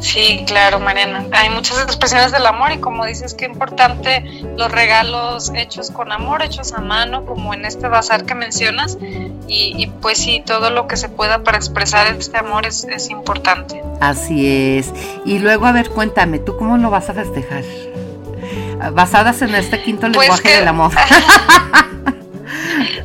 Sí, 0.00 0.44
claro, 0.46 0.80
Mariana. 0.80 1.26
Hay 1.32 1.50
muchas 1.50 1.80
expresiones 1.82 2.32
del 2.32 2.46
amor 2.46 2.72
y 2.72 2.78
como 2.78 3.04
dices, 3.04 3.34
qué 3.34 3.44
importante 3.44 4.24
los 4.56 4.72
regalos 4.72 5.52
hechos 5.54 5.90
con 5.90 6.10
amor, 6.10 6.42
hechos 6.42 6.72
a 6.72 6.80
mano, 6.80 7.26
como 7.26 7.52
en 7.54 7.64
este 7.66 7.86
bazar 7.88 8.24
que 8.24 8.34
mencionas. 8.34 8.98
Y, 9.46 9.86
pues 10.00 10.18
sí, 10.18 10.42
todo 10.44 10.70
lo 10.70 10.86
que 10.86 10.96
se 10.96 11.08
pueda 11.08 11.42
para 11.42 11.58
expresar 11.58 12.06
este 12.06 12.38
amor 12.38 12.66
es, 12.66 12.84
es 12.84 13.10
importante. 13.10 13.82
Así 14.00 14.48
es. 14.78 14.92
Y 15.24 15.38
luego, 15.38 15.66
a 15.66 15.72
ver, 15.72 15.90
cuéntame, 15.90 16.38
¿tú 16.38 16.56
cómo 16.56 16.78
lo 16.78 16.90
vas 16.90 17.10
a 17.10 17.14
festejar? 17.14 17.64
Basadas 18.92 19.42
en 19.42 19.54
este 19.54 19.82
quinto 19.82 20.10
pues 20.12 20.28
lenguaje 20.28 20.56
del 20.56 20.68
amor. 20.68 20.92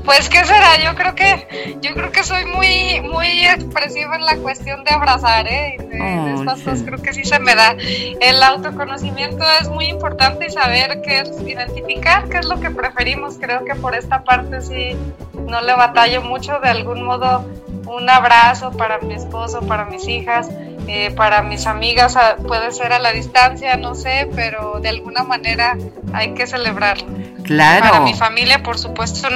Pues 0.06 0.30
qué 0.30 0.46
será, 0.46 0.78
yo 0.78 0.96
creo 0.96 1.16
que 1.16 1.78
yo 1.82 1.94
creo 1.96 2.12
que 2.12 2.24
soy 2.24 2.46
muy 2.46 3.02
muy 3.02 3.46
expresiva 3.46 4.16
en 4.16 4.26
la 4.26 4.38
cuestión 4.38 4.84
de 4.84 4.92
abrazar, 4.92 5.48
¿eh? 5.48 5.78
De, 5.80 6.34
estas 6.36 6.64
dos 6.64 6.84
creo 6.84 7.02
que 7.02 7.14
sí 7.14 7.24
se 7.24 7.40
me 7.40 7.56
da. 7.56 7.76
El 8.22 8.44
autoconocimiento 8.44 9.44
es 9.60 9.68
muy 9.70 9.86
importante 9.86 10.46
y 10.46 10.52
saber 10.52 11.02
qué 11.02 11.22
es 11.22 11.32
identificar 11.42 12.30
qué 12.30 12.38
es 12.38 12.46
lo 12.46 12.60
que 12.60 12.70
preferimos. 12.70 13.38
Creo 13.40 13.66
que 13.66 13.74
por 13.76 13.96
esta 13.96 14.24
parte 14.24 14.62
sí 14.62 14.96
no 15.34 15.62
le 15.62 15.74
batallo 15.74 16.22
mucho 16.22 16.60
de 16.60 16.70
algún 16.70 17.04
modo 17.04 17.46
un 17.88 18.10
abrazo 18.10 18.72
para 18.72 19.00
mi 19.00 19.14
esposo, 19.14 19.62
para 19.62 19.86
mis 19.86 20.08
hijas, 20.08 20.50
eh, 20.88 21.12
para 21.12 21.42
mis 21.42 21.66
amigas, 21.68 22.18
puede 22.48 22.72
ser 22.72 22.94
a 22.94 23.00
la 23.00 23.12
distancia, 23.12 23.76
no 23.78 23.96
sé, 23.96 24.30
pero 24.36 24.80
de 24.82 24.90
alguna 24.90 25.24
manera 25.24 25.78
hay 26.14 26.34
que 26.34 26.48
celebrarlo. 26.48 27.08
Claro. 27.44 27.82
Para 27.82 28.00
mi 28.02 28.14
familia, 28.14 28.64
por 28.64 28.78
supuesto, 28.78 29.28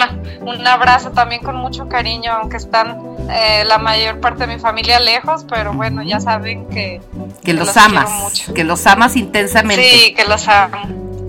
un 0.41 0.67
abrazo 0.67 1.11
también 1.11 1.41
con 1.41 1.55
mucho 1.55 1.87
cariño, 1.87 2.31
aunque 2.33 2.57
están 2.57 2.99
eh, 3.31 3.63
la 3.65 3.77
mayor 3.77 4.19
parte 4.19 4.47
de 4.47 4.55
mi 4.55 4.59
familia 4.59 4.99
lejos, 4.99 5.45
pero 5.49 5.73
bueno, 5.73 6.03
ya 6.03 6.19
saben 6.19 6.67
que... 6.69 7.01
Que, 7.43 7.53
los, 7.53 7.77
amas, 7.77 8.51
que 8.53 8.63
los 8.63 8.85
amas 8.87 9.15
intensamente. 9.15 9.83
Sí, 9.83 10.13
que 10.13 10.25
los 10.25 10.47
amo. 10.47 10.77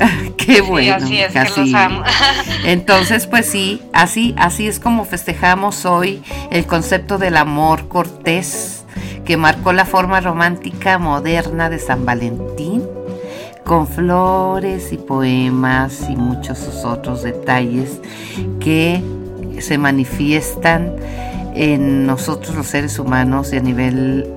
Qué 0.36 0.62
bueno. 0.62 0.96
así 0.96 1.20
es, 1.20 1.32
que 1.32 1.60
los 1.60 1.74
amo. 1.74 2.02
Entonces, 2.64 3.26
pues 3.26 3.46
sí, 3.50 3.82
así, 3.92 4.34
así 4.38 4.66
es 4.66 4.80
como 4.80 5.04
festejamos 5.04 5.84
hoy 5.84 6.22
el 6.50 6.66
concepto 6.66 7.18
del 7.18 7.36
amor 7.36 7.88
cortés 7.88 8.79
que 9.30 9.36
marcó 9.36 9.72
la 9.72 9.84
forma 9.84 10.20
romántica 10.20 10.98
moderna 10.98 11.70
de 11.70 11.78
San 11.78 12.04
Valentín 12.04 12.82
con 13.64 13.86
flores 13.86 14.92
y 14.92 14.96
poemas 14.96 16.08
y 16.10 16.16
muchos 16.16 16.84
otros 16.84 17.22
detalles 17.22 18.00
que 18.58 19.00
se 19.60 19.78
manifiestan 19.78 20.96
en 21.54 22.06
nosotros 22.06 22.56
los 22.56 22.66
seres 22.66 22.98
humanos 22.98 23.52
y 23.52 23.58
a 23.58 23.60
nivel 23.60 24.28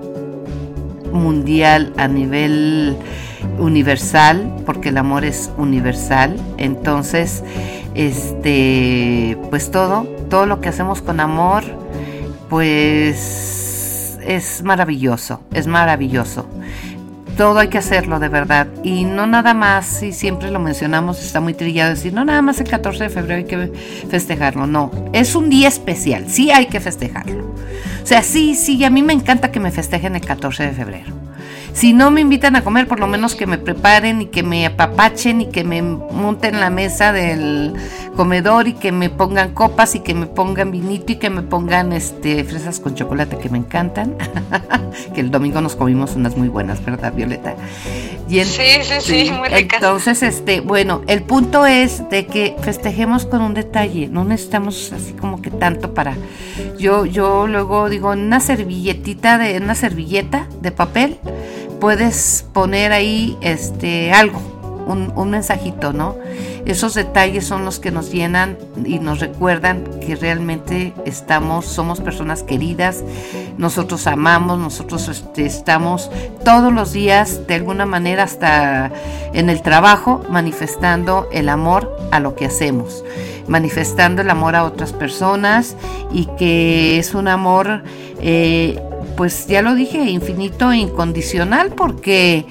mundial, 1.11 1.91
a 1.97 2.07
nivel 2.07 2.95
universal, 3.57 4.57
porque 4.63 4.89
el 4.89 4.99
amor 4.99 5.25
es 5.25 5.49
universal. 5.57 6.35
Entonces, 6.59 7.43
este, 7.95 9.39
pues 9.49 9.71
todo, 9.71 10.03
todo 10.29 10.45
lo 10.45 10.61
que 10.61 10.69
hacemos 10.69 11.01
con 11.01 11.19
amor, 11.19 11.63
pues 12.47 13.52
es 14.25 14.63
maravilloso, 14.63 15.41
es 15.53 15.67
maravilloso 15.67 16.47
todo 17.37 17.59
hay 17.59 17.67
que 17.67 17.77
hacerlo 17.77 18.19
de 18.19 18.29
verdad. 18.29 18.67
Y 18.83 19.05
no 19.05 19.27
nada 19.27 19.53
más, 19.53 20.03
y 20.03 20.13
siempre 20.13 20.51
lo 20.51 20.59
mencionamos, 20.59 21.23
está 21.23 21.39
muy 21.39 21.53
trillado 21.53 21.91
decir, 21.91 22.13
no 22.13 22.23
nada 22.25 22.41
más 22.41 22.59
el 22.59 22.67
14 22.67 23.05
de 23.05 23.09
febrero 23.09 23.37
hay 23.39 23.45
que 23.45 23.71
festejarlo. 24.09 24.67
No, 24.67 24.91
es 25.13 25.35
un 25.35 25.49
día 25.49 25.67
especial, 25.67 26.29
sí 26.29 26.51
hay 26.51 26.67
que 26.67 26.79
festejarlo. 26.79 27.43
O 28.03 28.05
sea, 28.05 28.21
sí, 28.21 28.55
sí, 28.55 28.83
a 28.83 28.89
mí 28.89 29.01
me 29.01 29.13
encanta 29.13 29.51
que 29.51 29.59
me 29.59 29.71
festejen 29.71 30.15
el 30.15 30.25
14 30.25 30.67
de 30.67 30.71
febrero. 30.73 31.22
Si 31.73 31.91
no 31.91 32.11
me 32.11 32.21
invitan 32.21 32.55
a 32.55 32.63
comer, 32.63 32.87
por 32.87 32.99
lo 32.99 33.07
menos 33.07 33.35
que 33.35 33.47
me 33.47 33.57
preparen 33.57 34.21
y 34.21 34.25
que 34.27 34.43
me 34.43 34.65
apapachen 34.65 35.41
y 35.41 35.47
que 35.47 35.63
me 35.63 35.81
monten 35.81 36.59
la 36.59 36.69
mesa 36.69 37.11
del 37.11 37.73
comedor 38.15 38.67
y 38.67 38.73
que 38.73 38.91
me 38.91 39.09
pongan 39.09 39.53
copas 39.53 39.95
y 39.95 40.01
que 40.01 40.13
me 40.13 40.27
pongan 40.27 40.71
vinito 40.71 41.13
y 41.13 41.15
que 41.15 41.31
me 41.31 41.41
pongan 41.41 41.91
este 41.91 42.43
fresas 42.43 42.79
con 42.79 42.93
chocolate 42.93 43.37
que 43.37 43.49
me 43.49 43.57
encantan. 43.57 44.15
que 45.15 45.21
el 45.21 45.31
domingo 45.31 45.61
nos 45.61 45.75
comimos 45.75 46.15
unas 46.15 46.37
muy 46.37 46.47
buenas, 46.47 46.83
¿verdad, 46.85 47.11
Violeta? 47.13 47.55
sí, 48.27 48.43
sí, 48.45 48.93
sí, 49.01 49.31
muy 49.31 49.49
ricas. 49.49 49.81
Entonces, 49.81 50.23
este, 50.23 50.61
bueno, 50.61 51.01
el 51.07 51.23
punto 51.23 51.65
es 51.65 52.07
de 52.09 52.25
que 52.25 52.55
festejemos 52.61 53.25
con 53.25 53.41
un 53.41 53.53
detalle, 53.53 54.07
no 54.07 54.23
necesitamos 54.23 54.91
así 54.91 55.13
como 55.13 55.41
que 55.41 55.51
tanto 55.51 55.93
para 55.93 56.15
yo 56.77 57.05
yo 57.05 57.47
luego 57.47 57.89
digo, 57.89 58.11
una 58.11 58.39
servilletita 58.39 59.37
de 59.37 59.57
una 59.57 59.75
servilleta 59.75 60.47
de 60.61 60.71
papel 60.71 61.17
puedes 61.83 62.45
poner 62.53 62.93
ahí 62.93 63.37
este 63.41 64.13
algo, 64.13 64.39
un, 64.87 65.29
mensajito, 65.29 65.91
¿no? 65.91 66.15
Esos 66.63 66.93
detalles 66.93 67.45
son 67.45 67.65
los 67.65 67.81
que 67.81 67.91
nos 67.91 68.09
llenan 68.09 68.57
y 68.85 68.99
nos 68.99 69.19
recuerdan 69.19 69.83
que 69.99 70.15
realmente 70.15 70.93
estamos, 71.05 71.65
somos 71.65 71.99
personas 71.99 72.41
queridas, 72.41 73.03
nosotros 73.57 74.07
amamos, 74.07 74.59
nosotros 74.59 75.09
este, 75.09 75.45
estamos 75.45 76.09
todos 76.45 76.71
los 76.71 76.93
días, 76.93 77.47
de 77.47 77.55
alguna 77.55 77.85
manera, 77.85 78.23
hasta 78.23 78.89
en 79.33 79.49
el 79.49 79.61
trabajo, 79.61 80.23
manifestando 80.29 81.27
el 81.33 81.49
amor 81.49 81.93
a 82.11 82.21
lo 82.21 82.33
que 82.33 82.45
hacemos, 82.45 83.03
manifestando 83.49 84.21
el 84.21 84.29
amor 84.29 84.55
a 84.55 84.63
otras 84.63 84.93
personas 84.93 85.75
y 86.13 86.27
que 86.37 86.97
es 86.97 87.13
un 87.13 87.27
amor 87.27 87.83
eh, 88.21 88.81
pues 89.15 89.47
ya 89.47 89.61
lo 89.61 89.75
dije, 89.75 90.09
infinito 90.09 90.71
e 90.71 90.77
incondicional, 90.77 91.71
porque 91.73 92.45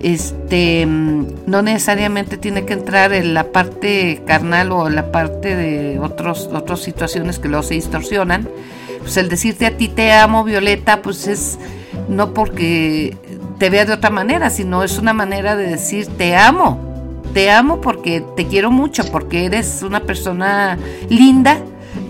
este 0.00 0.86
no 0.86 1.62
necesariamente 1.62 2.36
tiene 2.36 2.64
que 2.64 2.74
entrar 2.74 3.12
en 3.12 3.34
la 3.34 3.52
parte 3.52 4.22
carnal 4.26 4.72
o 4.72 4.88
la 4.88 5.10
parte 5.10 5.56
de 5.56 5.98
otros, 5.98 6.50
otras 6.52 6.80
situaciones 6.80 7.38
que 7.38 7.48
luego 7.48 7.62
se 7.62 7.74
distorsionan. 7.74 8.48
Pues 9.00 9.16
el 9.16 9.28
decirte 9.28 9.66
a 9.66 9.76
ti 9.76 9.88
te 9.88 10.12
amo, 10.12 10.44
Violeta, 10.44 11.02
pues 11.02 11.26
es 11.26 11.58
no 12.08 12.34
porque 12.34 13.16
te 13.58 13.70
vea 13.70 13.84
de 13.84 13.92
otra 13.92 14.10
manera, 14.10 14.50
sino 14.50 14.82
es 14.82 14.98
una 14.98 15.12
manera 15.12 15.56
de 15.56 15.66
decir 15.66 16.06
te 16.06 16.36
amo. 16.36 16.80
Te 17.32 17.50
amo 17.50 17.80
porque 17.80 18.24
te 18.36 18.46
quiero 18.46 18.70
mucho, 18.70 19.04
porque 19.10 19.44
eres 19.44 19.82
una 19.82 20.00
persona 20.00 20.78
linda 21.08 21.58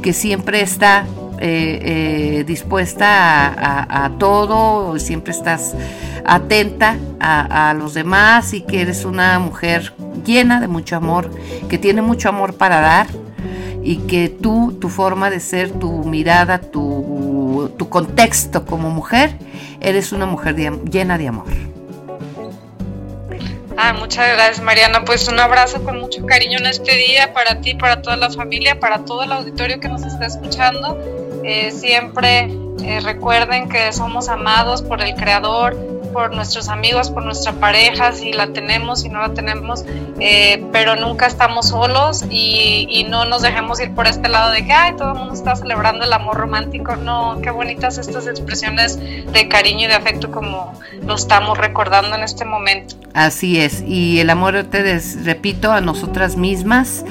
que 0.02 0.12
siempre 0.12 0.60
está 0.60 1.04
eh, 1.38 2.38
eh, 2.40 2.44
dispuesta 2.44 4.04
a, 4.04 4.10
todo, 4.18 4.98
siempre 4.98 5.32
estás 5.32 5.74
atenta 6.24 6.96
a, 7.20 7.74
los 7.74 7.94
demás 7.94 8.54
y 8.54 8.62
que 8.62 8.80
eres 8.82 9.04
una 9.04 9.38
mujer 9.38 9.92
llena 10.24 10.60
de 10.60 10.68
mucho 10.68 10.96
amor, 10.96 11.30
que 11.68 11.78
tiene 11.78 12.02
mucho 12.02 12.28
amor 12.28 12.54
para 12.54 12.80
dar 12.80 13.06
y 13.82 13.98
que 13.98 14.28
tú, 14.28 14.76
tu 14.80 14.88
forma 14.88 15.30
de 15.30 15.40
ser, 15.40 15.70
tu 15.70 16.04
mirada, 16.04 16.58
tu, 16.58 17.72
tu 17.76 17.88
contexto 17.88 18.64
como 18.64 18.90
mujer, 18.90 19.36
eres 19.80 20.12
una 20.12 20.26
mujer 20.26 20.56
llena 20.90 21.18
de 21.18 21.28
amor. 21.28 21.46
Ah, 23.78 23.92
muchas 23.92 24.32
gracias 24.34 24.62
Mariana. 24.62 25.04
Pues 25.04 25.28
un 25.28 25.38
abrazo 25.38 25.84
con 25.84 26.00
mucho 26.00 26.24
cariño 26.24 26.58
en 26.58 26.66
este 26.66 26.96
día 26.96 27.34
para 27.34 27.60
ti, 27.60 27.74
para 27.74 28.00
toda 28.00 28.16
la 28.16 28.30
familia, 28.30 28.80
para 28.80 29.04
todo 29.04 29.22
el 29.22 29.32
auditorio 29.32 29.78
que 29.80 29.88
nos 29.88 30.02
está 30.02 30.24
escuchando 30.24 31.25
eh, 31.46 31.70
siempre 31.70 32.50
eh, 32.82 33.00
recuerden 33.00 33.68
que 33.68 33.92
somos 33.92 34.28
amados 34.28 34.82
por 34.82 35.00
el 35.00 35.14
Creador, 35.14 35.76
por 36.12 36.34
nuestros 36.34 36.68
amigos, 36.68 37.10
por 37.10 37.24
nuestra 37.24 37.52
pareja, 37.52 38.12
si 38.12 38.32
la 38.32 38.48
tenemos, 38.48 39.02
si 39.02 39.10
no 39.10 39.20
la 39.20 39.34
tenemos, 39.34 39.84
eh, 40.18 40.64
pero 40.72 40.96
nunca 40.96 41.26
estamos 41.26 41.68
solos 41.68 42.24
y, 42.30 43.06
no 43.10 43.26
nos 43.26 43.42
dejemos 43.42 43.78
ir 43.80 43.94
por 43.94 44.08
este 44.08 44.28
lado 44.28 44.50
de 44.50 44.66
que 44.66 44.72
Ay, 44.72 44.96
todo 44.96 45.12
el 45.12 45.18
mundo 45.18 45.34
está 45.34 45.54
celebrando 45.54 46.04
el 46.04 46.12
amor 46.12 46.36
romántico. 46.36 46.96
No, 46.96 47.38
qué 47.42 47.50
bonitas 47.50 47.98
estas 47.98 48.26
expresiones 48.26 48.98
de 48.98 49.48
cariño 49.48 49.84
y 49.84 49.88
de 49.88 49.94
afecto 49.94 50.32
como 50.32 50.72
lo 51.02 51.14
estamos 51.14 51.56
recordando 51.58 52.16
en 52.16 52.24
este 52.24 52.44
momento. 52.44 52.96
Así 53.14 53.60
es, 53.60 53.82
y 53.86 54.18
el 54.18 54.30
amor, 54.30 54.64
te 54.64 54.98
repito, 55.22 55.70
a 55.70 55.80
nosotras 55.80 56.36
mismas 56.36 57.04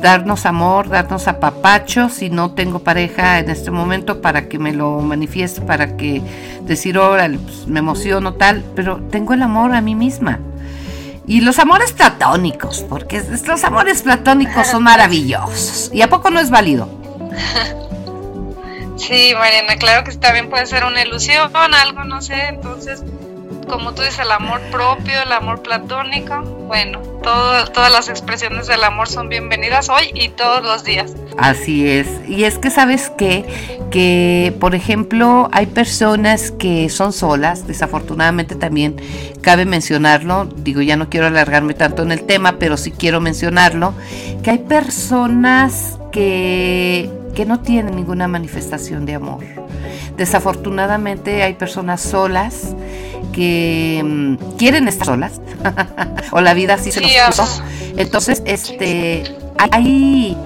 darnos 0.00 0.46
amor, 0.46 0.88
darnos 0.88 1.28
apapacho, 1.28 2.08
si 2.08 2.30
no 2.30 2.52
tengo 2.52 2.80
pareja 2.80 3.38
en 3.38 3.50
este 3.50 3.70
momento 3.70 4.20
para 4.20 4.48
que 4.48 4.58
me 4.58 4.72
lo 4.72 5.00
manifieste, 5.00 5.60
para 5.60 5.96
que 5.96 6.22
decir, 6.62 6.98
órale, 6.98 7.38
pues, 7.38 7.66
me 7.66 7.78
emociono 7.78 8.34
tal, 8.34 8.64
pero 8.74 8.98
tengo 9.10 9.34
el 9.34 9.42
amor 9.42 9.74
a 9.74 9.80
mí 9.80 9.94
misma. 9.94 10.40
Y 11.26 11.42
los 11.42 11.58
amores 11.58 11.92
platónicos, 11.92 12.84
porque 12.88 13.22
los 13.46 13.64
amores 13.64 14.02
platónicos 14.02 14.66
son 14.66 14.82
maravillosos. 14.82 15.90
¿Y 15.92 16.02
a 16.02 16.08
poco 16.08 16.30
no 16.30 16.40
es 16.40 16.50
válido? 16.50 16.88
Sí, 18.96 19.32
Mariana, 19.34 19.76
claro 19.76 20.04
que 20.04 20.14
también 20.16 20.50
puede 20.50 20.66
ser 20.66 20.84
una 20.84 21.02
ilusión, 21.02 21.50
algo, 21.54 22.04
no 22.04 22.20
sé, 22.20 22.48
entonces 22.48 23.02
como 23.68 23.92
tú 23.92 24.02
dices, 24.02 24.20
el 24.20 24.30
amor 24.30 24.60
propio, 24.70 25.22
el 25.22 25.32
amor 25.32 25.62
platónico, 25.62 26.42
bueno, 26.66 27.00
todas 27.22 27.92
las 27.92 28.08
expresiones 28.08 28.66
del 28.66 28.82
amor 28.84 29.08
son 29.08 29.28
bienvenidas 29.28 29.88
hoy 29.88 30.10
y 30.14 30.28
todos 30.30 30.62
los 30.62 30.84
días. 30.84 31.14
Así 31.38 31.88
es, 31.88 32.08
y 32.28 32.44
es 32.44 32.58
que 32.58 32.70
sabes 32.70 33.10
qué? 33.16 33.44
que, 33.90 34.54
por 34.60 34.74
ejemplo, 34.74 35.48
hay 35.52 35.66
personas 35.66 36.50
que 36.52 36.88
son 36.88 37.12
solas, 37.12 37.66
desafortunadamente 37.66 38.54
también 38.54 38.96
cabe 39.42 39.66
mencionarlo, 39.66 40.44
digo, 40.44 40.80
ya 40.80 40.96
no 40.96 41.10
quiero 41.10 41.26
alargarme 41.26 41.74
tanto 41.74 42.02
en 42.02 42.12
el 42.12 42.22
tema, 42.22 42.58
pero 42.58 42.76
sí 42.76 42.92
quiero 42.92 43.20
mencionarlo, 43.20 43.92
que 44.42 44.50
hay 44.50 44.58
personas 44.58 45.98
que, 46.12 47.10
que 47.34 47.44
no 47.44 47.60
tienen 47.60 47.96
ninguna 47.96 48.28
manifestación 48.28 49.06
de 49.06 49.14
amor. 49.14 49.44
Desafortunadamente 50.16 51.42
hay 51.42 51.54
personas 51.54 52.00
solas 52.00 52.74
que 53.32 54.02
mm, 54.04 54.56
quieren 54.56 54.88
estar 54.88 55.06
solas 55.06 55.40
o 56.32 56.40
la 56.40 56.54
vida 56.54 56.74
así 56.74 56.90
se 56.92 57.00
nos 57.00 57.10
puso. 57.26 57.62
Entonces, 57.96 58.42
este, 58.44 59.24
hay 59.58 60.36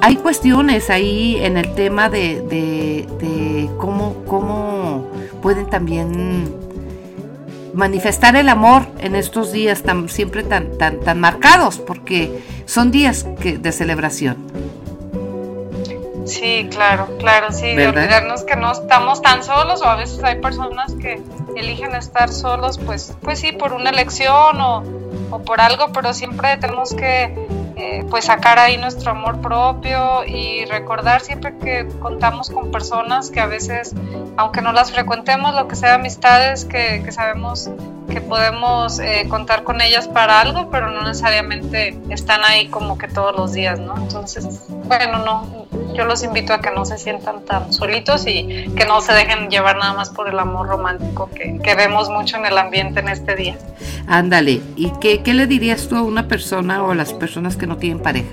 hay 0.00 0.16
cuestiones 0.16 0.90
ahí 0.90 1.36
en 1.40 1.56
el 1.56 1.74
tema 1.74 2.08
de, 2.08 2.40
de, 2.42 3.68
cómo, 3.78 4.24
cómo 4.26 5.10
pueden 5.42 5.68
también 5.68 6.54
manifestar 7.74 8.36
el 8.36 8.48
amor 8.48 8.86
en 8.98 9.14
estos 9.14 9.52
días 9.52 9.82
tan 9.82 10.08
siempre 10.08 10.42
tan 10.42 10.76
tan 10.78 11.00
tan 11.00 11.20
marcados 11.20 11.78
porque 11.78 12.40
son 12.66 12.90
días 12.90 13.26
que, 13.40 13.58
de 13.58 13.72
celebración. 13.72 14.36
Sí, 16.28 16.68
claro, 16.70 17.08
claro, 17.18 17.52
sí, 17.52 17.74
de 17.74 17.88
olvidarnos 17.88 18.44
que 18.44 18.54
no 18.54 18.72
estamos 18.72 19.22
tan 19.22 19.42
solos 19.42 19.82
o 19.82 19.86
a 19.86 19.96
veces 19.96 20.22
hay 20.22 20.40
personas 20.40 20.94
que 20.94 21.22
eligen 21.56 21.94
estar 21.94 22.30
solos, 22.30 22.78
pues, 22.78 23.16
pues 23.22 23.40
sí, 23.40 23.52
por 23.52 23.72
una 23.72 23.90
elección 23.90 24.60
o, 24.60 24.84
o 25.30 25.42
por 25.42 25.60
algo, 25.60 25.90
pero 25.92 26.12
siempre 26.12 26.56
tenemos 26.58 26.94
que 26.94 27.34
eh, 27.78 28.04
pues 28.10 28.24
sacar 28.24 28.58
ahí 28.58 28.76
nuestro 28.76 29.12
amor 29.12 29.40
propio 29.40 30.24
y 30.26 30.64
recordar 30.64 31.20
siempre 31.20 31.56
que 31.58 31.86
contamos 32.00 32.50
con 32.50 32.72
personas 32.72 33.30
que 33.30 33.38
a 33.38 33.46
veces, 33.46 33.94
aunque 34.36 34.60
no 34.62 34.72
las 34.72 34.90
frecuentemos, 34.90 35.54
lo 35.54 35.68
que 35.68 35.76
sea 35.76 35.94
amistades, 35.94 36.64
que, 36.64 37.02
que 37.04 37.12
sabemos 37.12 37.70
que 38.08 38.20
podemos 38.20 38.98
eh, 38.98 39.26
contar 39.28 39.64
con 39.64 39.80
ellas 39.80 40.08
para 40.08 40.40
algo, 40.40 40.70
pero 40.70 40.90
no 40.90 41.02
necesariamente 41.02 41.98
están 42.08 42.40
ahí 42.42 42.68
como 42.68 42.98
que 42.98 43.06
todos 43.06 43.36
los 43.36 43.52
días, 43.52 43.78
¿no? 43.78 43.96
Entonces, 43.96 44.66
bueno, 44.86 45.18
no, 45.18 45.66
yo 45.94 46.04
los 46.04 46.22
invito 46.22 46.54
a 46.54 46.60
que 46.60 46.70
no 46.70 46.84
se 46.84 46.98
sientan 46.98 47.44
tan 47.44 47.72
solitos 47.72 48.26
y 48.26 48.70
que 48.76 48.86
no 48.86 49.00
se 49.02 49.12
dejen 49.12 49.50
llevar 49.50 49.76
nada 49.76 49.92
más 49.92 50.10
por 50.10 50.28
el 50.28 50.38
amor 50.38 50.68
romántico 50.68 51.28
que, 51.34 51.58
que 51.62 51.74
vemos 51.74 52.08
mucho 52.08 52.38
en 52.38 52.46
el 52.46 52.56
ambiente 52.56 53.00
en 53.00 53.08
este 53.08 53.36
día. 53.36 53.56
Ándale, 54.06 54.62
¿y 54.74 54.92
qué, 55.00 55.22
qué 55.22 55.34
le 55.34 55.46
dirías 55.46 55.88
tú 55.88 55.96
a 55.96 56.02
una 56.02 56.28
persona 56.28 56.82
o 56.82 56.92
a 56.92 56.94
las 56.94 57.12
personas 57.12 57.56
que 57.56 57.66
no 57.68 57.76
tienen 57.76 58.00
pareja? 58.02 58.26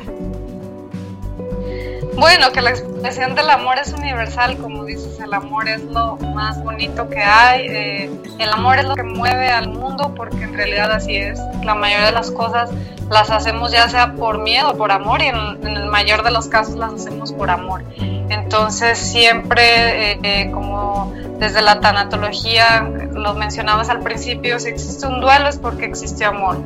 Bueno, 2.18 2.52
que 2.54 2.62
la 2.62 2.70
expresión 2.70 3.36
del 3.36 3.50
amor 3.50 3.78
es 3.78 3.92
universal, 3.92 4.58
como 4.58 4.86
dices, 4.86 5.20
el 5.20 5.34
amor 5.34 5.68
es 5.68 5.84
lo 5.84 6.16
más 6.16 6.64
bonito 6.64 7.10
que 7.10 7.22
hay, 7.22 7.68
eh, 7.68 8.12
el 8.40 8.50
amor 8.50 8.80
es 8.80 8.86
lo 8.86 8.96
que 8.96 9.04
mueve 9.04 9.50
al 9.50 9.70
mundo, 9.70 10.14
porque 10.16 10.46
en 10.46 10.54
realidad 10.54 10.92
así 10.94 11.18
es, 11.18 11.40
la 11.66 11.76
mayoría 11.76 12.06
de 12.06 12.12
las 12.14 12.32
cosas 12.32 12.70
las 13.10 13.30
hacemos 13.32 13.72
ya 13.72 13.90
sea 13.90 14.14
por 14.14 14.40
miedo 14.40 14.72
o 14.72 14.78
por 14.78 14.94
amor, 14.94 15.22
y 15.22 15.26
en, 15.26 15.68
el 15.68 15.86
mayor 15.88 16.24
de 16.24 16.32
los 16.32 16.48
casos 16.48 16.76
las 16.76 16.94
hacemos 16.94 17.34
por 17.34 17.50
amor. 17.50 17.84
Entonces 17.98 18.98
siempre, 18.98 20.14
eh, 20.14 20.20
eh, 20.24 20.52
como 20.52 21.14
desde 21.38 21.62
la 21.62 21.82
tanatología, 21.82 22.90
lo 23.12 23.34
mencionabas 23.34 23.90
al 23.90 24.00
principio, 24.00 24.58
si 24.60 24.70
existe 24.70 25.06
un 25.06 25.20
duelo 25.20 25.50
es 25.50 25.58
porque 25.58 25.86
existe 25.86 26.24
amor, 26.24 26.58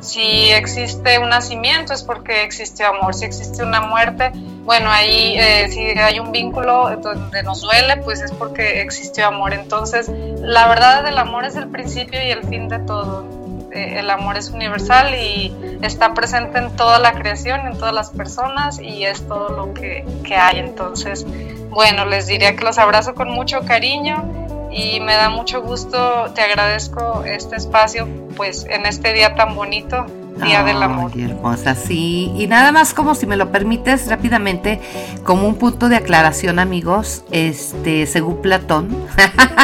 si 0.00 0.50
existe 0.50 1.18
un 1.18 1.30
nacimiento 1.30 1.94
es 1.94 2.02
porque 2.02 2.42
existe 2.42 2.84
amor, 2.84 3.14
si 3.14 3.24
existe 3.24 3.62
una 3.62 3.80
muerte, 3.80 4.32
bueno, 4.68 4.90
ahí 4.90 5.34
eh, 5.38 5.70
si 5.70 5.80
hay 5.80 6.20
un 6.20 6.30
vínculo 6.30 6.94
donde 6.98 7.42
nos 7.42 7.62
duele, 7.62 7.96
pues 8.04 8.20
es 8.20 8.32
porque 8.32 8.82
existió 8.82 9.26
amor. 9.26 9.54
Entonces, 9.54 10.10
la 10.42 10.68
verdad 10.68 11.04
del 11.04 11.16
amor 11.16 11.46
es 11.46 11.56
el 11.56 11.68
principio 11.68 12.22
y 12.22 12.30
el 12.30 12.44
fin 12.44 12.68
de 12.68 12.78
todo. 12.80 13.24
Eh, 13.72 14.00
el 14.00 14.10
amor 14.10 14.36
es 14.36 14.50
universal 14.50 15.14
y 15.14 15.56
está 15.80 16.12
presente 16.12 16.58
en 16.58 16.76
toda 16.76 16.98
la 16.98 17.14
creación, 17.14 17.66
en 17.66 17.78
todas 17.78 17.94
las 17.94 18.10
personas 18.10 18.78
y 18.78 19.06
es 19.06 19.26
todo 19.26 19.48
lo 19.48 19.72
que, 19.72 20.04
que 20.22 20.36
hay. 20.36 20.58
Entonces, 20.58 21.24
bueno, 21.70 22.04
les 22.04 22.26
diría 22.26 22.54
que 22.54 22.62
los 22.62 22.76
abrazo 22.76 23.14
con 23.14 23.30
mucho 23.30 23.62
cariño 23.62 24.22
y 24.70 25.00
me 25.00 25.14
da 25.14 25.30
mucho 25.30 25.62
gusto, 25.62 26.30
te 26.34 26.42
agradezco 26.42 27.24
este 27.24 27.56
espacio 27.56 28.06
pues 28.36 28.66
en 28.68 28.84
este 28.84 29.14
día 29.14 29.34
tan 29.34 29.54
bonito 29.54 30.04
Día 30.42 30.62
del 30.62 30.82
Amor. 30.82 31.12
Qué 31.12 31.24
hermosa, 31.24 31.74
sí. 31.74 32.32
Y 32.36 32.46
nada 32.46 32.72
más 32.72 32.94
como 32.94 33.14
si 33.14 33.26
me 33.26 33.36
lo 33.36 33.50
permites 33.50 34.08
rápidamente, 34.08 34.80
como 35.24 35.46
un 35.46 35.56
punto 35.56 35.88
de 35.88 35.96
aclaración, 35.96 36.58
amigos, 36.58 37.24
este, 37.30 38.06
según 38.06 38.40
Platón, 38.40 38.88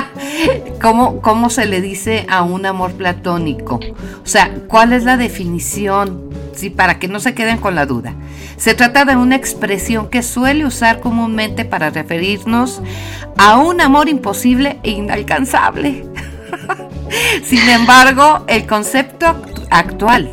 ¿cómo, 0.81 1.21
¿cómo 1.21 1.51
se 1.51 1.67
le 1.67 1.81
dice 1.81 2.27
a 2.29 2.43
un 2.43 2.67
amor 2.67 2.93
platónico? 2.93 3.81
O 4.23 4.27
sea, 4.27 4.53
¿cuál 4.69 4.93
es 4.93 5.05
la 5.05 5.17
definición? 5.17 6.31
Sí, 6.55 6.71
para 6.71 6.99
que 6.99 7.09
no 7.09 7.21
se 7.21 7.35
queden 7.35 7.59
con 7.59 7.75
la 7.75 7.87
duda. 7.87 8.15
Se 8.57 8.75
trata 8.75 9.05
de 9.05 9.17
una 9.17 9.37
expresión 9.37 10.09
que 10.09 10.23
suele 10.23 10.65
usar 10.65 11.01
comúnmente 11.01 11.65
para 11.65 11.91
referirnos 11.91 12.81
a 13.37 13.57
un 13.59 13.81
amor 13.81 14.09
imposible 14.09 14.79
e 14.83 14.91
inalcanzable. 14.91 16.07
Sin 17.45 17.69
embargo, 17.69 18.45
el 18.47 18.67
concepto 18.67 19.35
actual 19.71 20.31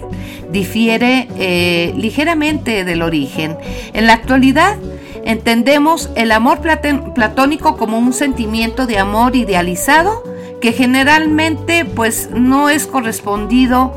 difiere 0.52 1.28
eh, 1.38 1.94
ligeramente 1.98 2.84
del 2.84 3.02
origen. 3.02 3.58
En 3.94 4.08
la 4.08 4.14
actualidad 4.14 4.78
entendemos 5.26 6.10
el 6.16 6.32
amor 6.32 6.60
platónico 6.62 7.78
como 7.78 7.98
un 7.98 8.14
sentimiento 8.14 8.88
de 8.88 8.98
amor 8.98 9.36
idealizado 9.36 10.24
que 10.62 10.72
generalmente 10.74 11.86
pues 11.86 12.30
no 12.34 12.70
es 12.70 12.86
correspondido 12.86 13.94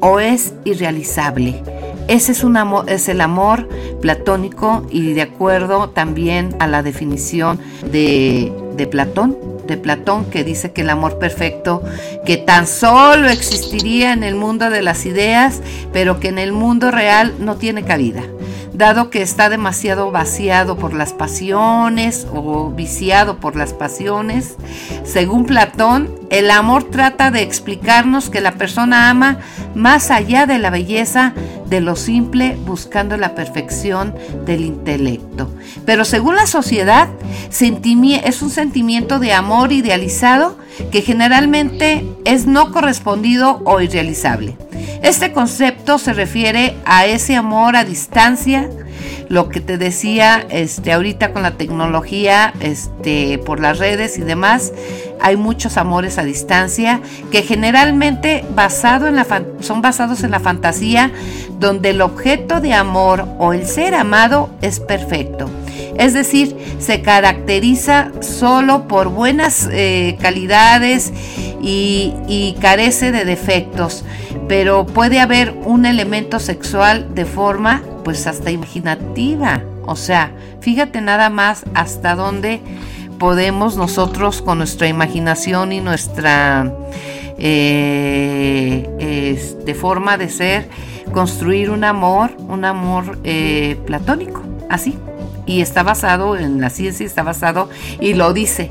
o 0.00 0.20
es 0.20 0.54
irrealizable. 0.64 1.62
Ese 2.06 2.32
es, 2.32 2.42
un 2.42 2.56
amor, 2.56 2.88
es 2.88 3.08
el 3.08 3.20
amor 3.20 3.68
platónico 4.00 4.86
y 4.90 5.12
de 5.12 5.22
acuerdo 5.22 5.90
también 5.90 6.56
a 6.58 6.66
la 6.66 6.82
definición 6.82 7.60
de, 7.92 8.50
de 8.76 8.86
Platón, 8.86 9.36
de 9.68 9.76
Platón, 9.76 10.24
que 10.24 10.42
dice 10.42 10.72
que 10.72 10.80
el 10.80 10.90
amor 10.90 11.18
perfecto, 11.18 11.82
que 12.26 12.36
tan 12.36 12.66
solo 12.66 13.28
existiría 13.28 14.12
en 14.12 14.24
el 14.24 14.34
mundo 14.34 14.70
de 14.70 14.82
las 14.82 15.06
ideas, 15.06 15.60
pero 15.92 16.18
que 16.18 16.28
en 16.28 16.38
el 16.38 16.52
mundo 16.52 16.90
real 16.90 17.34
no 17.38 17.56
tiene 17.56 17.84
cabida 17.84 18.24
dado 18.78 19.10
que 19.10 19.22
está 19.22 19.48
demasiado 19.48 20.12
vaciado 20.12 20.78
por 20.78 20.94
las 20.94 21.12
pasiones 21.12 22.28
o 22.32 22.70
viciado 22.70 23.38
por 23.38 23.56
las 23.56 23.72
pasiones. 23.72 24.54
Según 25.04 25.46
Platón, 25.46 26.14
el 26.30 26.48
amor 26.50 26.84
trata 26.84 27.32
de 27.32 27.42
explicarnos 27.42 28.30
que 28.30 28.40
la 28.40 28.52
persona 28.52 29.10
ama 29.10 29.38
más 29.74 30.12
allá 30.12 30.46
de 30.46 30.60
la 30.60 30.70
belleza 30.70 31.34
de 31.68 31.80
lo 31.80 31.96
simple, 31.96 32.56
buscando 32.66 33.16
la 33.16 33.34
perfección 33.34 34.14
del 34.46 34.62
intelecto. 34.62 35.50
Pero 35.84 36.04
según 36.04 36.36
la 36.36 36.46
sociedad, 36.46 37.08
es 37.50 38.42
un 38.42 38.50
sentimiento 38.50 39.18
de 39.18 39.32
amor 39.32 39.72
idealizado 39.72 40.56
que 40.90 41.02
generalmente 41.02 42.06
es 42.24 42.46
no 42.46 42.72
correspondido 42.72 43.60
o 43.64 43.80
irrealizable. 43.80 44.56
Este 45.02 45.32
concepto 45.32 45.98
se 45.98 46.12
refiere 46.12 46.76
a 46.84 47.06
ese 47.06 47.36
amor 47.36 47.76
a 47.76 47.84
distancia, 47.84 48.68
lo 49.28 49.48
que 49.48 49.60
te 49.60 49.78
decía 49.78 50.46
este 50.50 50.92
ahorita 50.92 51.32
con 51.32 51.42
la 51.42 51.52
tecnología, 51.52 52.52
este 52.60 53.38
por 53.38 53.60
las 53.60 53.78
redes 53.78 54.18
y 54.18 54.22
demás, 54.22 54.72
hay 55.20 55.36
muchos 55.36 55.76
amores 55.76 56.18
a 56.18 56.24
distancia 56.24 57.00
que 57.30 57.42
generalmente 57.42 58.44
basado 58.54 59.06
en 59.06 59.16
la 59.16 59.26
son 59.60 59.82
basados 59.82 60.22
en 60.22 60.30
la 60.30 60.40
fantasía 60.40 61.10
donde 61.58 61.90
el 61.90 62.00
objeto 62.00 62.60
de 62.60 62.72
amor 62.74 63.26
o 63.38 63.52
el 63.52 63.66
ser 63.66 63.94
amado 63.94 64.50
es 64.62 64.80
perfecto. 64.80 65.50
Es 65.96 66.14
decir, 66.14 66.56
se 66.78 67.02
caracteriza 67.02 68.12
solo 68.20 68.88
por 68.88 69.08
buenas 69.08 69.68
eh, 69.72 70.16
calidades 70.20 71.12
y, 71.60 72.54
carece 72.60 73.12
de 73.12 73.24
defectos, 73.24 74.04
pero 74.48 74.86
puede 74.86 75.20
haber 75.20 75.54
un 75.64 75.86
elemento 75.86 76.38
sexual 76.38 77.14
de 77.14 77.24
forma 77.24 77.82
pues 78.04 78.26
hasta 78.26 78.50
imaginativa. 78.50 79.62
O 79.86 79.96
sea, 79.96 80.32
fíjate 80.60 81.00
nada 81.00 81.30
más 81.30 81.64
hasta 81.74 82.14
dónde 82.14 82.60
podemos 83.18 83.76
nosotros 83.76 84.42
con 84.42 84.58
nuestra 84.58 84.88
imaginación 84.88 85.72
y 85.72 85.80
nuestra 85.80 86.72
eh, 87.38 88.86
de 89.64 89.74
forma 89.74 90.16
de 90.16 90.28
ser 90.28 90.68
construir 91.12 91.70
un 91.70 91.84
amor, 91.84 92.30
un 92.48 92.64
amor 92.64 93.18
eh, 93.24 93.76
platónico, 93.86 94.42
así. 94.68 94.96
Y 95.48 95.62
está 95.62 95.82
basado 95.82 96.36
en 96.36 96.60
la 96.60 96.70
ciencia, 96.70 97.04
está 97.04 97.24
basado, 97.24 97.68
y 97.98 98.14
lo 98.14 98.32
dice 98.32 98.70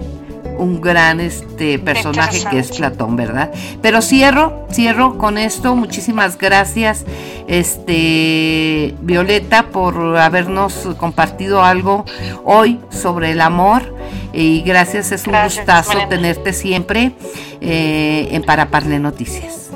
un 0.58 0.82
gran 0.82 1.20
este 1.20 1.80
personaje 1.80 2.44
que 2.50 2.60
es 2.60 2.72
Platón, 2.72 3.16
¿verdad? 3.16 3.52
Pero 3.82 4.02
cierro, 4.02 4.68
cierro 4.72 5.18
con 5.18 5.38
esto. 5.38 5.76
Muchísimas 5.76 6.38
gracias, 6.38 7.06
este 7.48 8.96
Violeta, 9.02 9.68
por 9.68 10.18
habernos 10.18 10.88
compartido 10.98 11.64
algo 11.64 12.06
hoy 12.44 12.80
sobre 12.90 13.32
el 13.32 13.42
amor. 13.42 13.96
Y 14.34 14.62
gracias, 14.62 15.12
es 15.12 15.26
un 15.28 15.36
gustazo 15.44 16.08
tenerte 16.10 16.54
siempre 16.54 17.14
eh, 17.62 18.30
en 18.32 18.44
Paraparle 18.44 19.00
Noticias. 19.00 19.67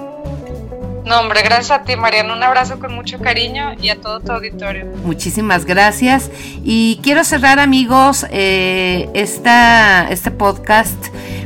No, 1.12 1.28
gracias 1.28 1.72
a 1.72 1.84
ti, 1.84 1.98
Mariana. 1.98 2.34
Un 2.34 2.42
abrazo 2.42 2.80
con 2.80 2.96
mucho 2.96 3.20
cariño 3.20 3.74
y 3.82 3.90
a 3.90 4.00
todo 4.00 4.22
tu 4.22 4.32
auditorio. 4.32 4.86
Muchísimas 5.04 5.66
gracias. 5.66 6.32
Y 6.64 7.02
quiero 7.04 7.26
cerrar, 7.26 7.60
amigos, 7.60 8.26
eh, 8.30 9.10
este 9.14 10.32
podcast 10.32 10.96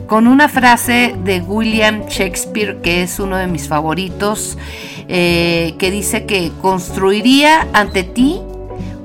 con 0.05 0.27
una 0.27 0.49
frase 0.49 1.15
de 1.23 1.41
William 1.41 2.05
Shakespeare, 2.05 2.77
que 2.83 3.01
es 3.01 3.19
uno 3.19 3.37
de 3.37 3.47
mis 3.47 3.67
favoritos, 3.67 4.55
eh, 5.07 5.73
que 5.79 5.89
dice 5.89 6.27
que 6.27 6.51
construiría 6.61 7.67
ante 7.73 8.03
ti 8.03 8.39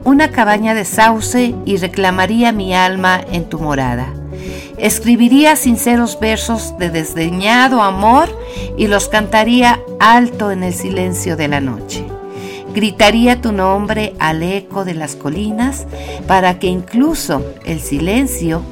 una 0.05 0.31
cabaña 0.31 0.75
de 0.75 0.85
sauce 0.85 1.55
y 1.65 1.79
reclamaría 1.79 2.53
mi 2.53 2.75
alma 2.75 3.19
en 3.33 3.49
tu 3.49 3.59
morada. 3.59 4.20
Escribiría 4.81 5.57
sinceros 5.57 6.19
versos 6.19 6.79
de 6.79 6.89
desdeñado 6.89 7.83
amor 7.83 8.31
y 8.79 8.87
los 8.87 9.09
cantaría 9.09 9.79
alto 9.99 10.51
en 10.51 10.63
el 10.63 10.73
silencio 10.73 11.37
de 11.37 11.49
la 11.49 11.61
noche. 11.61 12.07
Gritaría 12.75 13.43
tu 13.43 13.53
nombre 13.53 14.15
al 14.19 14.43
eco 14.43 14.87
de 14.87 14.95
las 14.95 15.17
colinas 15.17 15.87
para 16.27 16.59
que 16.59 16.69
incluso 16.69 17.45
el 17.67 17.81
silencio 17.81 18.63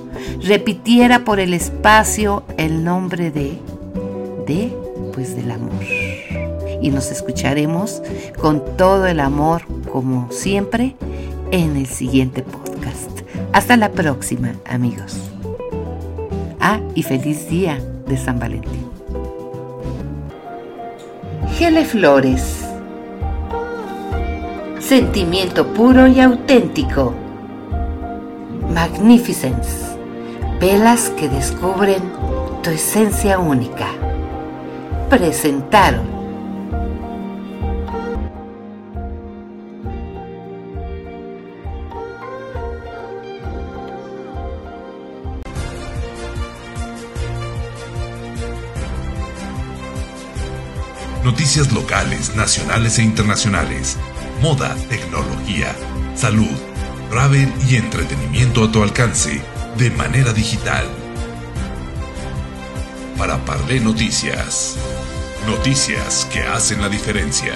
repitiera 0.43 1.27
por 1.27 1.41
el 1.41 1.53
espacio 1.53 2.43
el 2.57 2.85
nombre 2.85 3.31
de, 3.31 3.59
de, 4.47 4.75
pues 5.13 5.37
del 5.37 5.51
amor. 5.51 5.85
Y 6.81 6.91
nos 6.91 7.11
escucharemos 7.11 8.03
con 8.41 8.77
todo 8.79 9.07
el 9.07 9.21
amor, 9.21 9.63
como 9.93 10.33
siempre, 10.33 10.97
en 11.51 11.77
el 11.77 11.87
siguiente 11.87 12.43
podcast. 12.43 13.11
Hasta 13.53 13.77
la 13.77 13.91
próxima, 13.91 14.55
amigos. 14.65 15.28
Ah, 16.71 16.81
y 16.95 17.03
feliz 17.03 17.49
día 17.49 17.79
de 18.07 18.19
San 18.19 18.39
Valentín. 18.39 18.87
Gele 21.57 21.83
Flores. 21.87 22.62
Sentimiento 24.79 25.66
puro 25.69 26.07
y 26.07 26.21
auténtico. 26.21 27.14
Magnificence. 28.75 29.97
Velas 30.61 31.09
que 31.19 31.31
descubren 31.31 32.03
tu 32.62 32.69
esencia 32.69 33.39
única. 33.39 33.87
Presentaron. 35.09 36.08
Noticias 51.59 51.83
locales, 51.83 52.37
nacionales 52.37 52.99
e 53.01 53.03
internacionales. 53.03 53.97
Moda, 54.41 54.77
tecnología, 54.89 55.75
salud, 56.15 56.57
travel 57.11 57.53
y 57.69 57.75
entretenimiento 57.75 58.63
a 58.63 58.71
tu 58.71 58.81
alcance 58.81 59.43
de 59.77 59.91
manera 59.91 60.33
digital. 60.33 60.87
Para 63.17 63.45
Parlé 63.45 63.81
Noticias. 63.81 64.77
Noticias 65.49 66.29
que 66.33 66.43
hacen 66.43 66.81
la 66.81 66.89
diferencia. 66.89 67.55